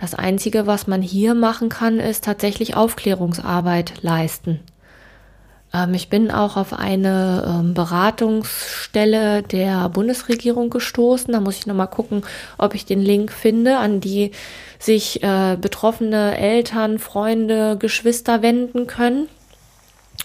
Das 0.00 0.14
Einzige, 0.14 0.66
was 0.66 0.86
man 0.86 1.02
hier 1.02 1.34
machen 1.34 1.68
kann, 1.68 1.98
ist 1.98 2.24
tatsächlich 2.24 2.76
Aufklärungsarbeit 2.76 4.02
leisten. 4.02 4.60
Ähm, 5.78 5.94
ich 5.94 6.08
bin 6.08 6.30
auch 6.30 6.56
auf 6.56 6.72
eine 6.72 7.44
ähm, 7.46 7.74
Beratungsstelle 7.74 9.42
der 9.42 9.88
Bundesregierung 9.88 10.70
gestoßen. 10.70 11.32
Da 11.32 11.40
muss 11.40 11.58
ich 11.58 11.66
nochmal 11.66 11.88
gucken, 11.88 12.22
ob 12.56 12.74
ich 12.74 12.86
den 12.86 13.00
Link 13.00 13.32
finde, 13.32 13.78
an 13.78 14.00
die 14.00 14.32
sich 14.78 15.22
äh, 15.22 15.56
betroffene 15.60 16.36
Eltern, 16.38 16.98
Freunde, 16.98 17.76
Geschwister 17.78 18.42
wenden 18.42 18.86
können, 18.86 19.28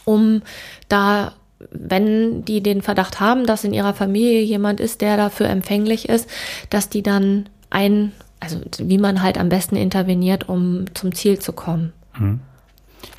um 0.06 0.42
da 0.90 1.34
wenn 1.72 2.44
die 2.44 2.62
den 2.62 2.82
Verdacht 2.82 3.22
haben, 3.22 3.46
dass 3.46 3.64
in 3.64 3.74
ihrer 3.74 3.94
Familie 3.94 4.42
jemand 4.42 4.82
ist, 4.82 5.00
der 5.00 5.16
dafür 5.16 5.48
empfänglich 5.48 6.10
ist, 6.10 6.30
dass 6.70 6.90
die 6.90 7.02
dann 7.02 7.48
ein, 7.70 8.12
also 8.42 8.60
wie 8.80 8.98
man 8.98 9.24
halt 9.24 9.38
am 9.38 9.48
besten 9.48 9.78
interveniert, 9.78 10.50
um 10.50 10.86
zum 10.94 11.16
Ziel 11.16 11.40
zu 11.40 11.54
kommen. 11.54 11.94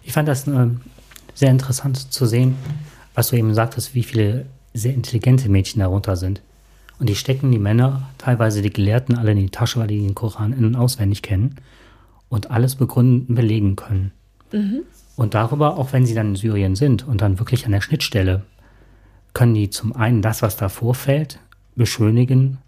Ich 0.02 0.12
fand 0.12 0.28
das 0.28 0.46
äh, 0.46 0.66
sehr 1.34 1.50
interessant 1.50 2.12
zu 2.12 2.26
sehen, 2.26 2.56
was 3.14 3.28
du 3.28 3.36
eben 3.36 3.54
sagtest, 3.54 3.94
wie 3.94 4.02
viele 4.02 4.46
sehr 4.72 4.94
intelligente 4.94 5.48
Mädchen 5.48 5.80
darunter 5.80 6.16
sind. 6.16 6.42
Und 6.98 7.08
die 7.08 7.16
stecken 7.16 7.50
die 7.50 7.58
Männer, 7.58 8.08
teilweise 8.18 8.62
die 8.62 8.72
Gelehrten, 8.72 9.16
alle 9.16 9.32
in 9.32 9.38
die 9.38 9.50
Tasche, 9.50 9.80
weil 9.80 9.88
die 9.88 10.00
den 10.00 10.14
Koran 10.14 10.52
in- 10.52 10.64
und 10.64 10.76
auswendig 10.76 11.22
kennen 11.22 11.56
und 12.28 12.50
alles 12.50 12.76
begründen, 12.76 13.34
belegen 13.34 13.76
können. 13.76 14.12
Und 15.16 15.34
darüber, 15.34 15.76
auch 15.78 15.92
wenn 15.92 16.06
sie 16.06 16.14
dann 16.14 16.30
in 16.30 16.36
Syrien 16.36 16.76
sind 16.76 17.06
und 17.06 17.20
dann 17.20 17.38
wirklich 17.38 17.66
an 17.66 17.72
der 17.72 17.80
Schnittstelle, 17.80 18.42
können 19.32 19.54
die 19.54 19.70
zum 19.70 19.94
einen 19.94 20.22
das, 20.22 20.42
was 20.42 20.56
da 20.56 20.68
vorfällt, 20.68 21.40
beschönigen 21.74 22.58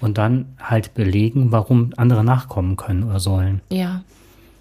und 0.00 0.18
dann 0.18 0.46
halt 0.60 0.94
belegen, 0.94 1.50
warum 1.52 1.92
andere 1.96 2.22
nachkommen 2.24 2.76
können 2.76 3.02
oder 3.04 3.20
sollen. 3.20 3.60
Ja, 3.70 4.02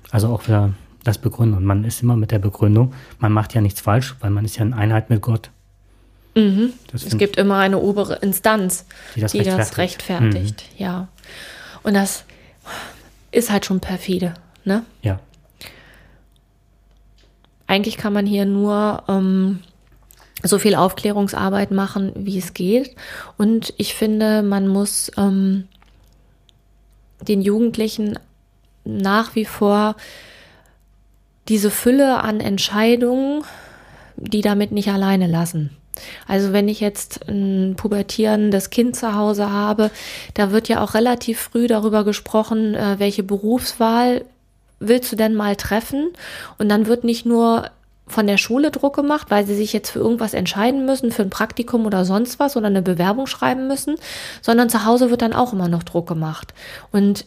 Also 0.10 0.28
auch 0.30 0.47
wieder 0.47 0.74
das 1.04 1.18
Begründen. 1.18 1.58
Und 1.58 1.66
man 1.66 1.84
ist 1.84 2.02
immer 2.02 2.16
mit 2.16 2.32
der 2.32 2.40
Begründung, 2.40 2.94
man 3.20 3.32
macht 3.32 3.54
ja 3.54 3.62
nichts 3.62 3.82
falsch, 3.82 4.16
weil 4.20 4.30
man 4.30 4.46
ist 4.46 4.58
ja 4.58 4.64
in 4.64 4.74
Einheit 4.74 5.10
mit 5.10 5.22
Gott. 5.22 5.50
Das 6.34 7.04
es 7.04 7.18
gibt 7.18 7.36
immer 7.36 7.58
eine 7.58 7.78
obere 7.80 8.16
Instanz, 8.16 8.86
Die 9.16 9.22
das 9.22 9.34
die 9.34 9.40
das 9.44 9.78
rechtfertigt. 9.78 10.32
rechtfertigt. 10.32 10.66
Ja. 10.78 11.10
Und 11.84 11.94
das 11.94 12.24
ist 13.32 13.52
halt 13.52 13.66
schon 13.66 13.82
perfide. 13.82 14.34
Ne? 14.64 14.86
ja, 15.02 15.20
Eigentlich 17.68 17.98
kann 17.98 18.14
man 18.14 18.26
hier 18.26 18.46
nur 18.46 19.04
ähm, 19.08 19.60
so 20.44 20.60
viel 20.60 20.76
Aufklärungsarbeit 20.76 21.72
machen, 21.72 22.12
wie 22.16 22.38
es 22.38 22.54
geht. 22.54 22.96
Und 23.38 23.74
ich 23.78 23.94
finde, 23.94 24.42
man 24.42 24.68
muss 24.68 25.10
ähm, 25.18 25.68
den 27.22 27.42
Jugendlichen 27.42 28.20
nach 28.84 29.36
wie 29.36 29.46
vor 29.46 29.96
diese 31.52 31.70
Fülle 31.70 32.22
an 32.22 32.40
Entscheidungen, 32.40 33.44
die 34.16 34.40
damit 34.40 34.72
nicht 34.72 34.88
alleine 34.88 35.28
lassen. 35.28 35.72
Also 36.26 36.54
wenn 36.54 36.70
ich 36.70 36.80
jetzt 36.80 37.28
ein 37.28 37.74
pubertierendes 37.76 38.70
Kind 38.70 38.96
zu 38.96 39.16
Hause 39.16 39.52
habe, 39.52 39.92
da 40.34 40.54
wird 40.54 40.70
ja 40.70 40.82
auch 40.82 40.94
relativ 40.94 41.42
früh 41.42 41.68
darüber 41.68 42.06
gesprochen, 42.06 42.74
äh, 42.74 42.96
welche 43.00 43.24
Berufswahl 43.24 44.24
willst 44.80 45.12
du 45.12 45.18
denn 45.18 45.36
mal 45.36 45.58
treffen? 45.58 46.12
Und 46.58 46.70
dann 46.70 46.88
wird 46.88 47.04
nicht 47.04 47.26
nur 47.26 47.70
von 48.08 48.28
der 48.28 48.38
Schule 48.38 48.72
Druck 48.72 48.96
gemacht, 48.96 49.28
weil 49.30 49.46
sie 49.46 49.56
sich 49.56 49.74
jetzt 49.74 49.90
für 49.90 50.00
irgendwas 50.00 50.34
entscheiden 50.34 50.86
müssen, 50.86 51.12
für 51.12 51.24
ein 51.24 51.30
Praktikum 51.30 51.86
oder 51.86 52.06
sonst 52.06 52.40
was 52.40 52.56
oder 52.56 52.68
eine 52.68 52.82
Bewerbung 52.82 53.28
schreiben 53.28 53.68
müssen, 53.68 53.96
sondern 54.42 54.70
zu 54.70 54.86
Hause 54.86 55.12
wird 55.12 55.22
dann 55.22 55.34
auch 55.34 55.52
immer 55.52 55.68
noch 55.68 55.84
Druck 55.84 56.08
gemacht. 56.08 56.54
Und 56.94 57.26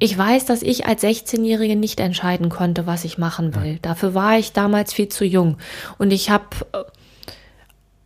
ich 0.00 0.16
weiß, 0.16 0.46
dass 0.46 0.62
ich 0.62 0.86
als 0.86 1.04
16-Jährige 1.04 1.76
nicht 1.76 2.00
entscheiden 2.00 2.48
konnte, 2.48 2.86
was 2.86 3.04
ich 3.04 3.18
machen 3.18 3.54
will. 3.54 3.78
Dafür 3.82 4.14
war 4.14 4.38
ich 4.38 4.52
damals 4.52 4.92
viel 4.92 5.08
zu 5.08 5.24
jung. 5.24 5.58
Und 5.98 6.10
ich 6.10 6.30
habe 6.30 6.46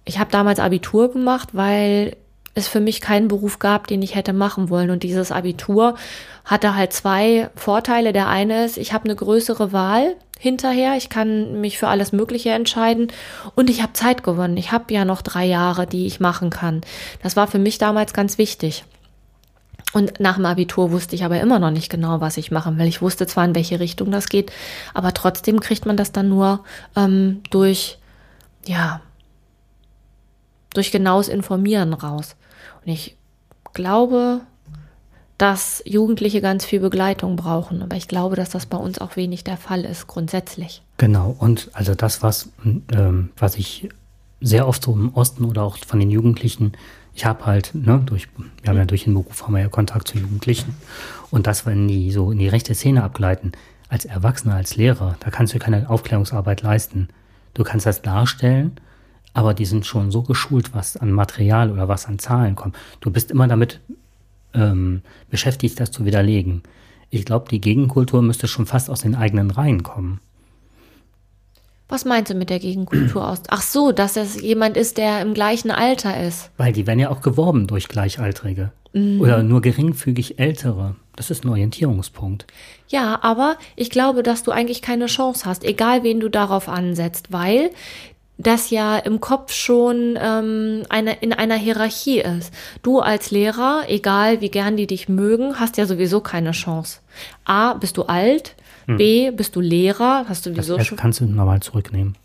ich 0.04 0.18
habe 0.18 0.30
damals 0.30 0.58
Abitur 0.58 1.12
gemacht, 1.12 1.50
weil 1.52 2.16
es 2.54 2.68
für 2.68 2.80
mich 2.80 3.00
keinen 3.00 3.28
Beruf 3.28 3.58
gab, 3.58 3.86
den 3.86 4.02
ich 4.02 4.14
hätte 4.14 4.32
machen 4.32 4.70
wollen. 4.70 4.90
Und 4.90 5.02
dieses 5.02 5.32
Abitur 5.32 5.94
hatte 6.44 6.74
halt 6.74 6.92
zwei 6.92 7.48
Vorteile. 7.54 8.12
Der 8.12 8.28
eine 8.28 8.64
ist, 8.64 8.76
ich 8.76 8.92
habe 8.92 9.04
eine 9.04 9.16
größere 9.16 9.72
Wahl. 9.72 10.16
hinterher. 10.38 10.96
Ich 10.96 11.08
kann 11.08 11.60
mich 11.60 11.78
für 11.78 11.88
alles 11.88 12.12
Mögliche 12.12 12.50
entscheiden 12.50 13.08
und 13.54 13.70
ich 13.70 13.82
habe 13.82 13.94
Zeit 13.94 14.24
gewonnen. 14.24 14.56
Ich 14.56 14.72
habe 14.72 14.92
ja 14.92 15.04
noch 15.04 15.22
drei 15.22 15.46
Jahre, 15.46 15.86
die 15.86 16.06
ich 16.06 16.20
machen 16.20 16.50
kann. 16.50 16.82
Das 17.22 17.36
war 17.36 17.46
für 17.46 17.60
mich 17.60 17.78
damals 17.78 18.12
ganz 18.12 18.36
wichtig. 18.36 18.84
Und 19.92 20.18
nach 20.18 20.36
dem 20.36 20.46
Abitur 20.46 20.90
wusste 20.90 21.14
ich 21.14 21.24
aber 21.24 21.40
immer 21.40 21.58
noch 21.58 21.70
nicht 21.70 21.90
genau, 21.90 22.20
was 22.20 22.36
ich 22.36 22.50
machen 22.50 22.78
will. 22.78 22.86
Ich 22.86 23.00
wusste 23.02 23.26
zwar, 23.26 23.44
in 23.44 23.54
welche 23.54 23.78
Richtung 23.78 24.10
das 24.10 24.28
geht, 24.28 24.52
aber 24.92 25.14
trotzdem 25.14 25.60
kriegt 25.60 25.86
man 25.86 25.96
das 25.96 26.10
dann 26.10 26.28
nur 26.28 26.64
ähm, 26.96 27.42
durch, 27.50 27.98
ja, 28.66 29.00
durch 30.70 30.90
genaues 30.90 31.28
Informieren 31.28 31.94
raus. 31.94 32.34
Und 32.84 32.92
ich 32.92 33.16
glaube, 33.72 34.40
dass 35.38 35.82
Jugendliche 35.84 36.40
ganz 36.40 36.64
viel 36.64 36.80
Begleitung 36.80 37.36
brauchen. 37.36 37.82
Aber 37.82 37.96
ich 37.96 38.08
glaube, 38.08 38.36
dass 38.36 38.50
das 38.50 38.66
bei 38.66 38.76
uns 38.76 38.98
auch 38.98 39.16
wenig 39.16 39.44
der 39.44 39.56
Fall 39.56 39.84
ist, 39.84 40.06
grundsätzlich. 40.06 40.82
Genau, 40.96 41.34
und 41.38 41.70
also 41.72 41.94
das, 41.94 42.22
was, 42.22 42.48
ähm, 42.64 43.30
was 43.36 43.56
ich 43.56 43.88
sehr 44.40 44.68
oft 44.68 44.82
so 44.82 44.92
im 44.92 45.12
Osten 45.14 45.44
oder 45.44 45.62
auch 45.62 45.78
von 45.78 45.98
den 45.98 46.10
Jugendlichen, 46.10 46.72
ich 47.14 47.24
habe 47.24 47.46
halt, 47.46 47.74
ne, 47.74 48.02
durch, 48.04 48.28
wir 48.62 48.70
haben 48.70 48.76
ja 48.76 48.84
durch 48.84 49.04
den 49.04 49.14
Beruf 49.14 49.44
haben 49.44 49.54
wir 49.54 49.60
ja 49.60 49.68
Kontakt 49.68 50.08
zu 50.08 50.18
Jugendlichen. 50.18 50.74
Und 51.30 51.46
das, 51.46 51.64
wenn 51.64 51.86
die 51.86 52.10
so 52.10 52.32
in 52.32 52.38
die 52.38 52.48
rechte 52.48 52.74
Szene 52.74 53.04
abgleiten, 53.04 53.52
als 53.88 54.04
Erwachsener, 54.04 54.56
als 54.56 54.76
Lehrer, 54.76 55.16
da 55.20 55.30
kannst 55.30 55.54
du 55.54 55.58
keine 55.58 55.88
Aufklärungsarbeit 55.88 56.62
leisten. 56.62 57.08
Du 57.54 57.62
kannst 57.62 57.86
das 57.86 58.02
darstellen, 58.02 58.72
aber 59.32 59.54
die 59.54 59.66
sind 59.66 59.86
schon 59.86 60.10
so 60.10 60.22
geschult, 60.22 60.74
was 60.74 60.96
an 60.96 61.12
Material 61.12 61.70
oder 61.70 61.86
was 61.88 62.06
an 62.06 62.18
Zahlen 62.18 62.56
kommt. 62.56 62.76
Du 63.00 63.10
bist 63.10 63.30
immer 63.30 63.46
damit 63.46 63.80
ähm, 64.52 65.02
beschäftigt, 65.30 65.78
das 65.78 65.92
zu 65.92 66.04
widerlegen. 66.04 66.62
Ich 67.10 67.24
glaube, 67.24 67.48
die 67.48 67.60
Gegenkultur 67.60 68.22
müsste 68.22 68.48
schon 68.48 68.66
fast 68.66 68.90
aus 68.90 69.02
den 69.02 69.14
eigenen 69.14 69.52
Reihen 69.52 69.84
kommen. 69.84 70.20
Was 71.88 72.04
meinst 72.04 72.30
du 72.30 72.34
mit 72.34 72.50
der 72.50 72.58
Gegenkultur 72.58 73.28
aus? 73.28 73.42
Ach 73.48 73.62
so, 73.62 73.92
dass 73.92 74.16
es 74.16 74.40
jemand 74.40 74.76
ist, 74.76 74.96
der 74.96 75.20
im 75.20 75.34
gleichen 75.34 75.70
Alter 75.70 76.22
ist. 76.26 76.50
Weil 76.56 76.72
die 76.72 76.86
werden 76.86 76.98
ja 76.98 77.10
auch 77.10 77.20
geworben 77.20 77.66
durch 77.66 77.88
Gleichaltrige. 77.88 78.72
Mhm. 78.94 79.20
Oder 79.20 79.42
nur 79.42 79.60
geringfügig 79.60 80.38
Ältere. 80.38 80.96
Das 81.16 81.30
ist 81.30 81.44
ein 81.44 81.50
Orientierungspunkt. 81.50 82.46
Ja, 82.88 83.18
aber 83.22 83.56
ich 83.76 83.90
glaube, 83.90 84.22
dass 84.22 84.42
du 84.42 84.50
eigentlich 84.50 84.82
keine 84.82 85.06
Chance 85.06 85.44
hast, 85.44 85.64
egal 85.64 86.02
wen 86.02 86.20
du 86.20 86.28
darauf 86.28 86.68
ansetzt, 86.68 87.32
weil 87.32 87.70
das 88.36 88.70
ja 88.70 88.98
im 88.98 89.20
Kopf 89.20 89.52
schon 89.52 90.18
ähm, 90.20 90.82
eine, 90.88 91.14
in 91.20 91.32
einer 91.32 91.54
Hierarchie 91.54 92.20
ist. 92.20 92.52
Du 92.82 92.98
als 92.98 93.30
Lehrer, 93.30 93.82
egal 93.86 94.40
wie 94.40 94.48
gern 94.48 94.76
die 94.76 94.88
dich 94.88 95.08
mögen, 95.08 95.60
hast 95.60 95.76
ja 95.76 95.86
sowieso 95.86 96.20
keine 96.20 96.50
Chance. 96.50 96.98
A, 97.44 97.74
bist 97.74 97.96
du 97.96 98.04
alt, 98.04 98.56
hm. 98.86 98.96
B, 98.96 99.30
bist 99.30 99.56
du 99.56 99.60
Lehrer, 99.60 100.26
hast 100.28 100.46
du 100.46 100.50
sowieso 100.50 100.76
das 100.76 100.86
schon. 100.86 100.98
kannst 100.98 101.20
du 101.20 101.26
nochmal 101.26 101.60
zurücknehmen. 101.60 102.16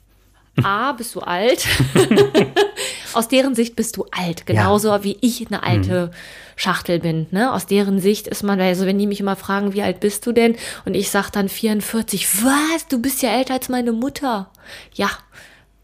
A, 0.64 0.92
bist 0.92 1.16
du 1.16 1.22
alt. 1.22 1.66
Aus 3.14 3.28
deren 3.28 3.56
Sicht 3.56 3.76
bist 3.76 3.98
du 3.98 4.06
alt, 4.12 4.46
genauso 4.46 4.90
ja. 4.90 5.04
wie 5.04 5.18
ich 5.22 5.48
eine 5.48 5.64
alte 5.64 6.04
hm. 6.04 6.10
Schachtel 6.56 7.00
bin. 7.00 7.28
Ne? 7.32 7.54
Aus 7.54 7.66
deren 7.66 8.00
Sicht 8.00 8.28
ist 8.28 8.44
man, 8.44 8.60
also 8.60 8.86
wenn 8.86 9.00
die 9.00 9.08
mich 9.08 9.22
immer 9.22 9.36
fragen, 9.36 9.74
wie 9.74 9.82
alt 9.82 10.02
bist 10.02 10.26
du 10.26 10.32
denn? 10.32 10.56
Und 10.86 10.96
ich 10.96 11.10
sag 11.10 11.30
dann 11.30 11.50
44, 11.50 12.44
was? 12.44 12.88
Du 12.88 13.02
bist 13.02 13.22
ja 13.22 13.30
älter 13.30 13.54
als 13.54 13.70
meine 13.70 13.94
Mutter. 13.94 14.52
Ja, 14.94 15.10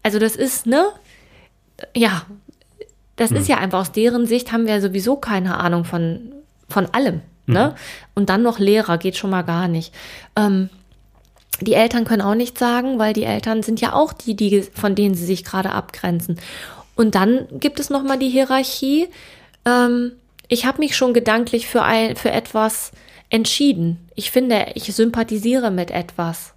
also 0.02 0.18
das 0.18 0.36
ist, 0.36 0.66
ne? 0.66 0.86
Ja, 1.94 2.26
das 3.16 3.30
mhm. 3.30 3.38
ist 3.38 3.48
ja 3.48 3.58
einfach 3.58 3.80
aus 3.80 3.92
deren 3.92 4.26
Sicht 4.26 4.52
haben 4.52 4.66
wir 4.66 4.80
sowieso 4.80 5.16
keine 5.16 5.58
Ahnung 5.58 5.84
von, 5.84 6.32
von 6.68 6.86
allem. 6.86 7.22
Ne? 7.46 7.68
Mhm. 7.68 7.80
Und 8.14 8.28
dann 8.28 8.42
noch 8.42 8.58
Lehrer 8.58 8.98
geht 8.98 9.16
schon 9.16 9.30
mal 9.30 9.42
gar 9.42 9.68
nicht. 9.68 9.94
Ähm, 10.36 10.68
die 11.60 11.74
Eltern 11.74 12.04
können 12.04 12.22
auch 12.22 12.34
nichts 12.34 12.60
sagen, 12.60 12.98
weil 12.98 13.12
die 13.12 13.24
Eltern 13.24 13.62
sind 13.62 13.80
ja 13.80 13.92
auch 13.92 14.12
die, 14.12 14.36
die 14.36 14.62
von 14.62 14.94
denen 14.94 15.14
sie 15.14 15.24
sich 15.24 15.44
gerade 15.44 15.70
abgrenzen. 15.70 16.38
Und 16.96 17.14
dann 17.14 17.46
gibt 17.52 17.80
es 17.80 17.90
noch 17.90 18.02
mal 18.02 18.18
die 18.18 18.28
Hierarchie. 18.28 19.08
Ähm, 19.64 20.12
ich 20.48 20.66
habe 20.66 20.78
mich 20.78 20.96
schon 20.96 21.14
gedanklich 21.14 21.66
für 21.66 21.82
ein, 21.82 22.16
für 22.16 22.30
etwas 22.30 22.92
entschieden. 23.30 24.08
Ich 24.14 24.30
finde, 24.30 24.66
ich 24.74 24.94
sympathisiere 24.94 25.70
mit 25.70 25.90
etwas. 25.90 26.54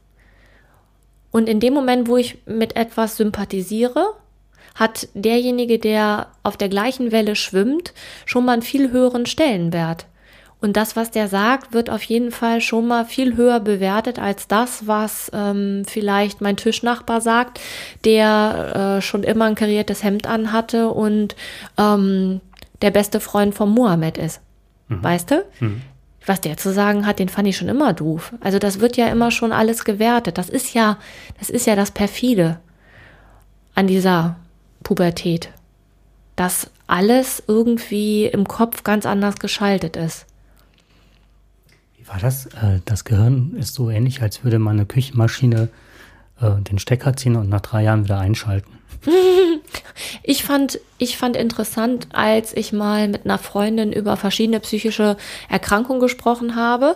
Und 1.31 1.47
in 1.47 1.59
dem 1.59 1.73
Moment, 1.73 2.07
wo 2.07 2.17
ich 2.17 2.37
mit 2.45 2.75
etwas 2.75 3.17
sympathisiere, 3.17 4.13
hat 4.75 5.09
derjenige, 5.13 5.77
der 5.77 6.27
auf 6.43 6.57
der 6.57 6.69
gleichen 6.69 7.11
Welle 7.11 7.35
schwimmt, 7.35 7.93
schon 8.25 8.45
mal 8.45 8.53
einen 8.53 8.61
viel 8.61 8.91
höheren 8.91 9.25
Stellenwert. 9.25 10.05
Und 10.61 10.75
das, 10.75 10.95
was 10.95 11.09
der 11.09 11.29
sagt, 11.29 11.73
wird 11.73 11.89
auf 11.89 12.03
jeden 12.03 12.31
Fall 12.31 12.59
schon 12.59 12.87
mal 12.87 13.05
viel 13.05 13.37
höher 13.37 13.61
bewertet 13.61 14.19
als 14.19 14.47
das, 14.47 14.87
was 14.87 15.31
ähm, 15.33 15.83
vielleicht 15.87 16.41
mein 16.41 16.57
Tischnachbar 16.57 17.21
sagt, 17.21 17.61
der 18.03 18.97
äh, 18.97 19.01
schon 19.01 19.23
immer 19.23 19.45
ein 19.45 19.55
kariertes 19.55 20.03
Hemd 20.03 20.27
anhatte 20.27 20.89
und 20.89 21.35
ähm, 21.77 22.41
der 22.81 22.91
beste 22.91 23.21
Freund 23.21 23.55
von 23.55 23.69
Mohammed 23.69 24.17
ist. 24.17 24.41
Mhm. 24.89 25.03
Weißt 25.03 25.31
du? 25.31 25.45
Mhm 25.59 25.81
was 26.29 26.41
der 26.41 26.57
zu 26.57 26.71
sagen 26.71 27.05
hat, 27.05 27.19
den 27.19 27.27
fand 27.27 27.47
ich 27.47 27.57
schon 27.57 27.69
immer 27.69 27.91
doof. 27.91 28.33
Also 28.39 28.59
das 28.59 28.79
wird 28.79 28.97
ja 28.97 29.07
immer 29.07 29.31
schon 29.31 29.51
alles 29.51 29.83
gewertet. 29.83 30.37
Das 30.37 30.47
ist 30.47 30.73
ja, 30.73 30.97
das 31.39 31.49
ist 31.49 31.65
ja 31.65 31.75
das 31.75 31.91
perfide 31.91 32.59
an 33.73 33.87
dieser 33.87 34.35
Pubertät, 34.83 35.49
dass 36.35 36.69
alles 36.87 37.43
irgendwie 37.47 38.25
im 38.25 38.47
Kopf 38.47 38.83
ganz 38.83 39.05
anders 39.05 39.39
geschaltet 39.39 39.97
ist. 39.97 40.27
War 42.09 42.19
das? 42.19 42.47
Äh, 42.47 42.79
das 42.85 43.05
Gehirn 43.05 43.55
ist 43.57 43.75
so 43.75 43.89
ähnlich, 43.89 44.21
als 44.21 44.43
würde 44.43 44.59
man 44.59 44.77
eine 44.77 44.85
Küchenmaschine 44.85 45.69
äh, 46.41 46.61
den 46.61 46.79
Stecker 46.79 47.15
ziehen 47.15 47.35
und 47.35 47.49
nach 47.49 47.61
drei 47.61 47.83
Jahren 47.83 48.03
wieder 48.03 48.19
einschalten. 48.19 48.71
Ich 50.23 50.43
fand, 50.43 50.79
ich 50.97 51.17
fand 51.17 51.35
interessant, 51.35 52.07
als 52.13 52.55
ich 52.55 52.71
mal 52.71 53.07
mit 53.07 53.25
einer 53.25 53.37
Freundin 53.37 53.91
über 53.91 54.15
verschiedene 54.15 54.59
psychische 54.59 55.17
Erkrankungen 55.49 55.99
gesprochen 55.99 56.55
habe. 56.55 56.95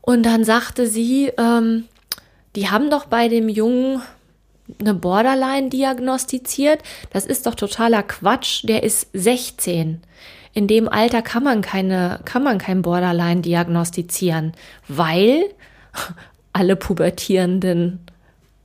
Und 0.00 0.24
dann 0.24 0.44
sagte 0.44 0.86
sie, 0.86 1.32
ähm, 1.38 1.84
die 2.56 2.68
haben 2.70 2.90
doch 2.90 3.06
bei 3.06 3.28
dem 3.28 3.48
Jungen 3.48 4.02
eine 4.78 4.94
Borderline 4.94 5.70
diagnostiziert. 5.70 6.80
Das 7.12 7.24
ist 7.24 7.46
doch 7.46 7.54
totaler 7.54 8.02
Quatsch. 8.02 8.64
Der 8.64 8.82
ist 8.82 9.08
16. 9.12 10.02
In 10.52 10.66
dem 10.66 10.88
Alter 10.88 11.22
kann 11.22 11.44
man 11.44 11.62
keine, 11.62 12.20
kann 12.24 12.42
man 12.42 12.58
kein 12.58 12.82
Borderline 12.82 13.40
diagnostizieren, 13.40 14.52
weil 14.88 15.44
alle 16.52 16.76
Pubertierenden 16.76 18.00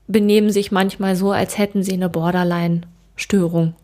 benehmen 0.08 0.52
sich 0.52 0.72
manchmal 0.72 1.16
so, 1.16 1.32
als 1.32 1.58
hätten 1.58 1.84
sie 1.84 1.94
eine 1.94 2.10
Borderline-Störung. 2.10 3.76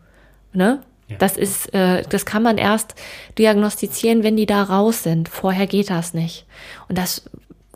Ne? 0.53 0.81
Ja. 1.07 1.17
Das 1.17 1.37
ist, 1.37 1.73
äh, 1.73 2.03
das 2.09 2.25
kann 2.25 2.43
man 2.43 2.57
erst 2.57 2.95
diagnostizieren, 3.37 4.23
wenn 4.23 4.37
die 4.37 4.45
da 4.45 4.63
raus 4.63 5.03
sind. 5.03 5.29
Vorher 5.29 5.67
geht 5.67 5.89
das 5.89 6.13
nicht. 6.13 6.45
Und 6.87 6.97
das 6.97 7.23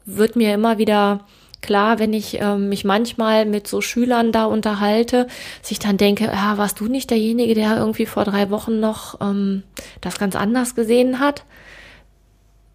wird 0.05 0.35
mir 0.35 0.53
immer 0.53 0.77
wieder 0.77 1.25
klar, 1.61 1.99
wenn 1.99 2.13
ich 2.13 2.39
ähm, 2.41 2.69
mich 2.69 2.85
manchmal 2.85 3.45
mit 3.45 3.67
so 3.67 3.81
Schülern 3.81 4.31
da 4.31 4.45
unterhalte, 4.45 5.27
dass 5.61 5.71
ich 5.71 5.79
dann 5.79 5.97
denke, 5.97 6.25
ja, 6.25 6.57
warst 6.57 6.79
du 6.79 6.85
nicht 6.87 7.09
derjenige, 7.09 7.53
der 7.53 7.77
irgendwie 7.77 8.05
vor 8.05 8.23
drei 8.23 8.49
Wochen 8.49 8.79
noch 8.79 9.19
ähm, 9.21 9.63
das 10.01 10.19
ganz 10.19 10.35
anders 10.35 10.75
gesehen 10.75 11.19
hat? 11.19 11.43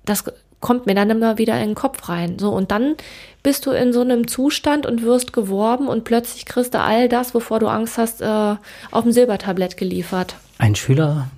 Das 0.04 0.24
kommt 0.60 0.86
mir 0.86 0.94
dann 0.94 1.10
immer 1.10 1.38
wieder 1.38 1.58
in 1.60 1.70
den 1.70 1.74
Kopf 1.74 2.08
rein. 2.08 2.38
So, 2.38 2.50
und 2.50 2.70
dann 2.70 2.96
bist 3.42 3.66
du 3.66 3.70
in 3.70 3.92
so 3.92 4.02
einem 4.02 4.28
Zustand 4.28 4.86
und 4.86 5.02
wirst 5.02 5.32
geworben 5.32 5.88
und 5.88 6.04
plötzlich 6.04 6.44
kriegst 6.44 6.74
du 6.74 6.80
all 6.80 7.08
das, 7.08 7.34
wovor 7.34 7.58
du 7.58 7.66
Angst 7.66 7.98
hast, 7.98 8.20
äh, 8.20 8.56
auf 8.90 9.02
dem 9.02 9.12
Silbertablett 9.12 9.76
geliefert. 9.76 10.36
Ein 10.58 10.74
Schüler, 10.74 11.28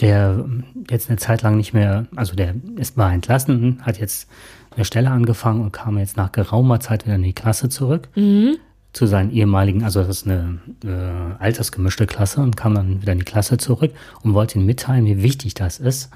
der 0.00 0.44
jetzt 0.90 1.08
eine 1.08 1.18
Zeit 1.18 1.42
lang 1.42 1.56
nicht 1.56 1.72
mehr, 1.72 2.06
also 2.14 2.34
der 2.34 2.54
ist 2.76 2.96
mal 2.96 3.12
entlassen, 3.12 3.80
hat 3.82 3.98
jetzt 3.98 4.28
eine 4.78 4.84
Stelle 4.84 5.10
angefangen 5.10 5.60
und 5.60 5.72
kam 5.72 5.98
jetzt 5.98 6.16
nach 6.16 6.32
geraumer 6.32 6.80
Zeit 6.80 7.04
wieder 7.04 7.16
in 7.16 7.22
die 7.22 7.32
Klasse 7.34 7.68
zurück. 7.68 8.08
Mhm. 8.14 8.56
Zu 8.94 9.06
seinen 9.06 9.30
ehemaligen, 9.30 9.84
also 9.84 10.00
das 10.00 10.08
ist 10.08 10.26
eine 10.26 10.60
äh, 10.82 11.42
altersgemischte 11.42 12.06
Klasse 12.06 12.40
und 12.40 12.56
kam 12.56 12.74
dann 12.74 13.02
wieder 13.02 13.12
in 13.12 13.18
die 13.18 13.24
Klasse 13.24 13.58
zurück 13.58 13.92
und 14.22 14.32
wollte 14.32 14.56
ihnen 14.56 14.66
mitteilen, 14.66 15.04
wie 15.04 15.22
wichtig 15.22 15.54
das 15.54 15.78
ist 15.78 16.10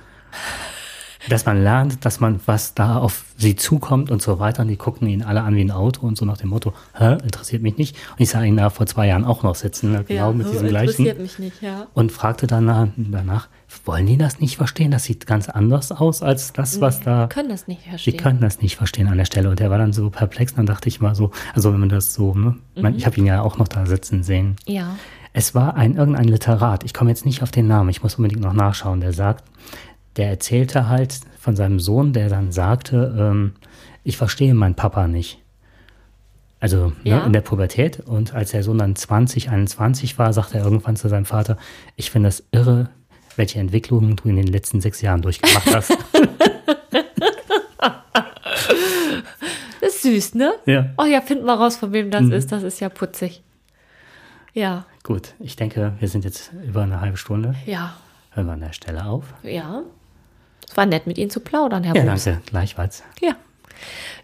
dass 1.28 1.46
man 1.46 1.62
lernt, 1.62 2.04
dass 2.04 2.20
man, 2.20 2.40
was 2.46 2.74
da 2.74 2.98
auf 2.98 3.24
sie 3.36 3.56
zukommt 3.56 4.10
und 4.10 4.22
so 4.22 4.38
weiter. 4.38 4.62
Und 4.62 4.68
die 4.68 4.76
gucken 4.76 5.08
ihn 5.08 5.22
alle 5.22 5.42
an 5.42 5.54
wie 5.54 5.60
ein 5.60 5.70
Auto 5.70 6.06
und 6.06 6.16
so 6.16 6.24
nach 6.24 6.36
dem 6.36 6.50
Motto, 6.50 6.72
hä, 6.94 7.18
interessiert 7.22 7.62
mich 7.62 7.76
nicht. 7.76 7.96
Und 8.12 8.20
ich 8.20 8.30
sah 8.30 8.42
ihn 8.42 8.56
da 8.56 8.70
vor 8.70 8.86
zwei 8.86 9.06
Jahren 9.06 9.24
auch 9.24 9.42
noch 9.42 9.54
sitzen, 9.54 9.92
ne, 9.92 10.04
genau 10.04 10.30
ja, 10.30 10.32
mit 10.32 10.50
diesem 10.50 10.68
gleichen. 10.68 11.06
Interessiert 11.06 11.20
mich 11.20 11.38
nicht, 11.38 11.62
ja. 11.62 11.86
Und 11.94 12.12
fragte 12.12 12.46
danach, 12.46 12.88
danach, 12.96 13.48
wollen 13.84 14.06
die 14.06 14.18
das 14.18 14.40
nicht 14.40 14.56
verstehen? 14.56 14.90
Das 14.90 15.04
sieht 15.04 15.26
ganz 15.26 15.48
anders 15.48 15.92
aus 15.92 16.22
als 16.22 16.52
das, 16.52 16.80
was 16.80 17.00
da. 17.00 17.26
Die 17.26 17.34
können 17.34 17.48
das 17.48 17.66
nicht 17.68 17.82
verstehen. 17.82 18.12
Die 18.12 18.16
können 18.22 18.40
das 18.40 18.60
nicht 18.60 18.76
verstehen 18.76 19.08
an 19.08 19.16
der 19.16 19.24
Stelle. 19.24 19.48
Und 19.48 19.60
der 19.60 19.70
war 19.70 19.78
dann 19.78 19.92
so 19.92 20.10
perplex. 20.10 20.54
Dann 20.54 20.66
dachte 20.66 20.88
ich 20.88 21.00
mal 21.00 21.14
so, 21.14 21.30
also 21.54 21.72
wenn 21.72 21.80
man 21.80 21.88
das 21.88 22.14
so, 22.14 22.34
ne, 22.34 22.56
mhm. 22.76 22.94
ich 22.96 23.06
habe 23.06 23.16
ihn 23.16 23.26
ja 23.26 23.42
auch 23.42 23.58
noch 23.58 23.68
da 23.68 23.86
sitzen 23.86 24.22
sehen. 24.22 24.56
Ja. 24.66 24.96
Es 25.32 25.54
war 25.54 25.76
ein 25.76 25.96
irgendein 25.96 26.28
Literat. 26.28 26.84
Ich 26.84 26.92
komme 26.92 27.10
jetzt 27.10 27.24
nicht 27.24 27.42
auf 27.42 27.50
den 27.50 27.66
Namen. 27.66 27.88
Ich 27.88 28.02
muss 28.02 28.16
unbedingt 28.16 28.42
noch 28.42 28.52
nachschauen. 28.52 29.00
Der 29.00 29.14
sagt, 29.14 29.44
der 30.16 30.28
erzählte 30.28 30.88
halt 30.88 31.20
von 31.38 31.56
seinem 31.56 31.80
Sohn, 31.80 32.12
der 32.12 32.28
dann 32.28 32.52
sagte, 32.52 33.14
ähm, 33.18 33.52
ich 34.04 34.16
verstehe 34.16 34.54
meinen 34.54 34.74
Papa 34.74 35.06
nicht. 35.08 35.38
Also 36.60 36.92
Ja. 37.02 37.18
ne, 37.20 37.26
in 37.26 37.32
der 37.32 37.40
Pubertät. 37.40 38.00
Und 38.00 38.34
als 38.34 38.50
der 38.52 38.62
Sohn 38.62 38.78
dann 38.78 38.94
20, 38.94 39.50
21 39.50 40.18
war, 40.18 40.32
sagte 40.32 40.58
er 40.58 40.64
irgendwann 40.64 40.96
zu 40.96 41.08
seinem 41.08 41.24
Vater, 41.24 41.56
ich 41.96 42.10
finde 42.10 42.28
das 42.28 42.44
irre, 42.52 42.90
welche 43.36 43.58
Entwicklungen 43.58 44.14
du 44.16 44.28
in 44.28 44.36
den 44.36 44.46
letzten 44.46 44.80
sechs 44.80 45.00
Jahren 45.00 45.22
durchgemacht 45.22 45.74
hast. 45.74 45.96
Das 49.80 49.94
ist 49.96 50.02
süß, 50.02 50.34
ne? 50.36 50.52
ja. 50.66 50.86
Oh 50.96 51.04
ja, 51.04 51.20
find 51.20 51.44
mal 51.44 51.54
raus, 51.56 51.76
von 51.76 51.92
wem 51.92 52.10
das 52.10 52.22
Mhm. 52.22 52.32
ist. 52.32 52.52
Das 52.52 52.62
ist 52.62 52.80
ja 52.80 52.88
putzig. 52.88 53.42
Ja, 54.54 54.84
Gut, 55.02 55.34
ich 55.40 55.56
denke, 55.56 55.94
wir 55.98 56.06
sind 56.08 56.24
jetzt 56.24 56.52
über 56.64 56.82
eine 56.82 57.00
halbe 57.00 57.16
Stunde. 57.16 57.54
ja, 57.66 57.94
Hören 58.30 58.46
wir 58.46 58.52
an 58.52 58.60
der 58.60 58.72
Stelle 58.72 59.04
auf. 59.04 59.24
ja. 59.42 59.82
Es 60.72 60.76
war 60.78 60.86
nett, 60.86 61.06
mit 61.06 61.18
Ihnen 61.18 61.28
zu 61.28 61.40
plaudern, 61.40 61.84
Herr 61.84 61.94
Ja, 61.94 62.02
Bums. 62.02 62.24
danke. 62.24 62.40
Gleichfalls. 62.46 63.02
Ja. 63.20 63.32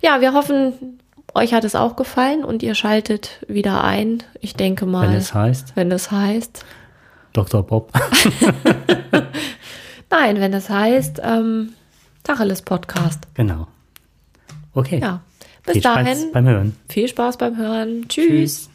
Ja, 0.00 0.22
wir 0.22 0.32
hoffen, 0.32 0.98
euch 1.34 1.52
hat 1.52 1.62
es 1.64 1.74
auch 1.74 1.94
gefallen 1.94 2.42
und 2.42 2.62
ihr 2.62 2.74
schaltet 2.74 3.44
wieder 3.48 3.84
ein. 3.84 4.22
Ich 4.40 4.54
denke 4.54 4.86
mal, 4.86 5.08
Wenn 5.10 5.16
es 5.16 5.34
heißt, 5.34 5.76
wenn 5.76 5.92
es 5.92 6.10
heißt. 6.10 6.64
Dr. 7.34 7.62
Bob. 7.66 7.92
Nein, 10.10 10.40
wenn 10.40 10.54
es 10.54 10.70
heißt, 10.70 11.20
ähm, 11.22 11.74
Tacheles 12.24 12.62
Podcast. 12.62 13.24
genau. 13.34 13.66
Okay. 14.72 15.00
Ja. 15.02 15.20
Bis 15.66 15.74
Viel 15.74 15.82
Spaß 15.82 15.94
dahin, 15.96 16.32
beim 16.32 16.46
Hören. 16.46 16.76
viel 16.88 17.08
Spaß 17.08 17.36
beim 17.36 17.58
Hören. 17.58 18.08
Tschüss. 18.08 18.26
Tschüss. 18.26 18.70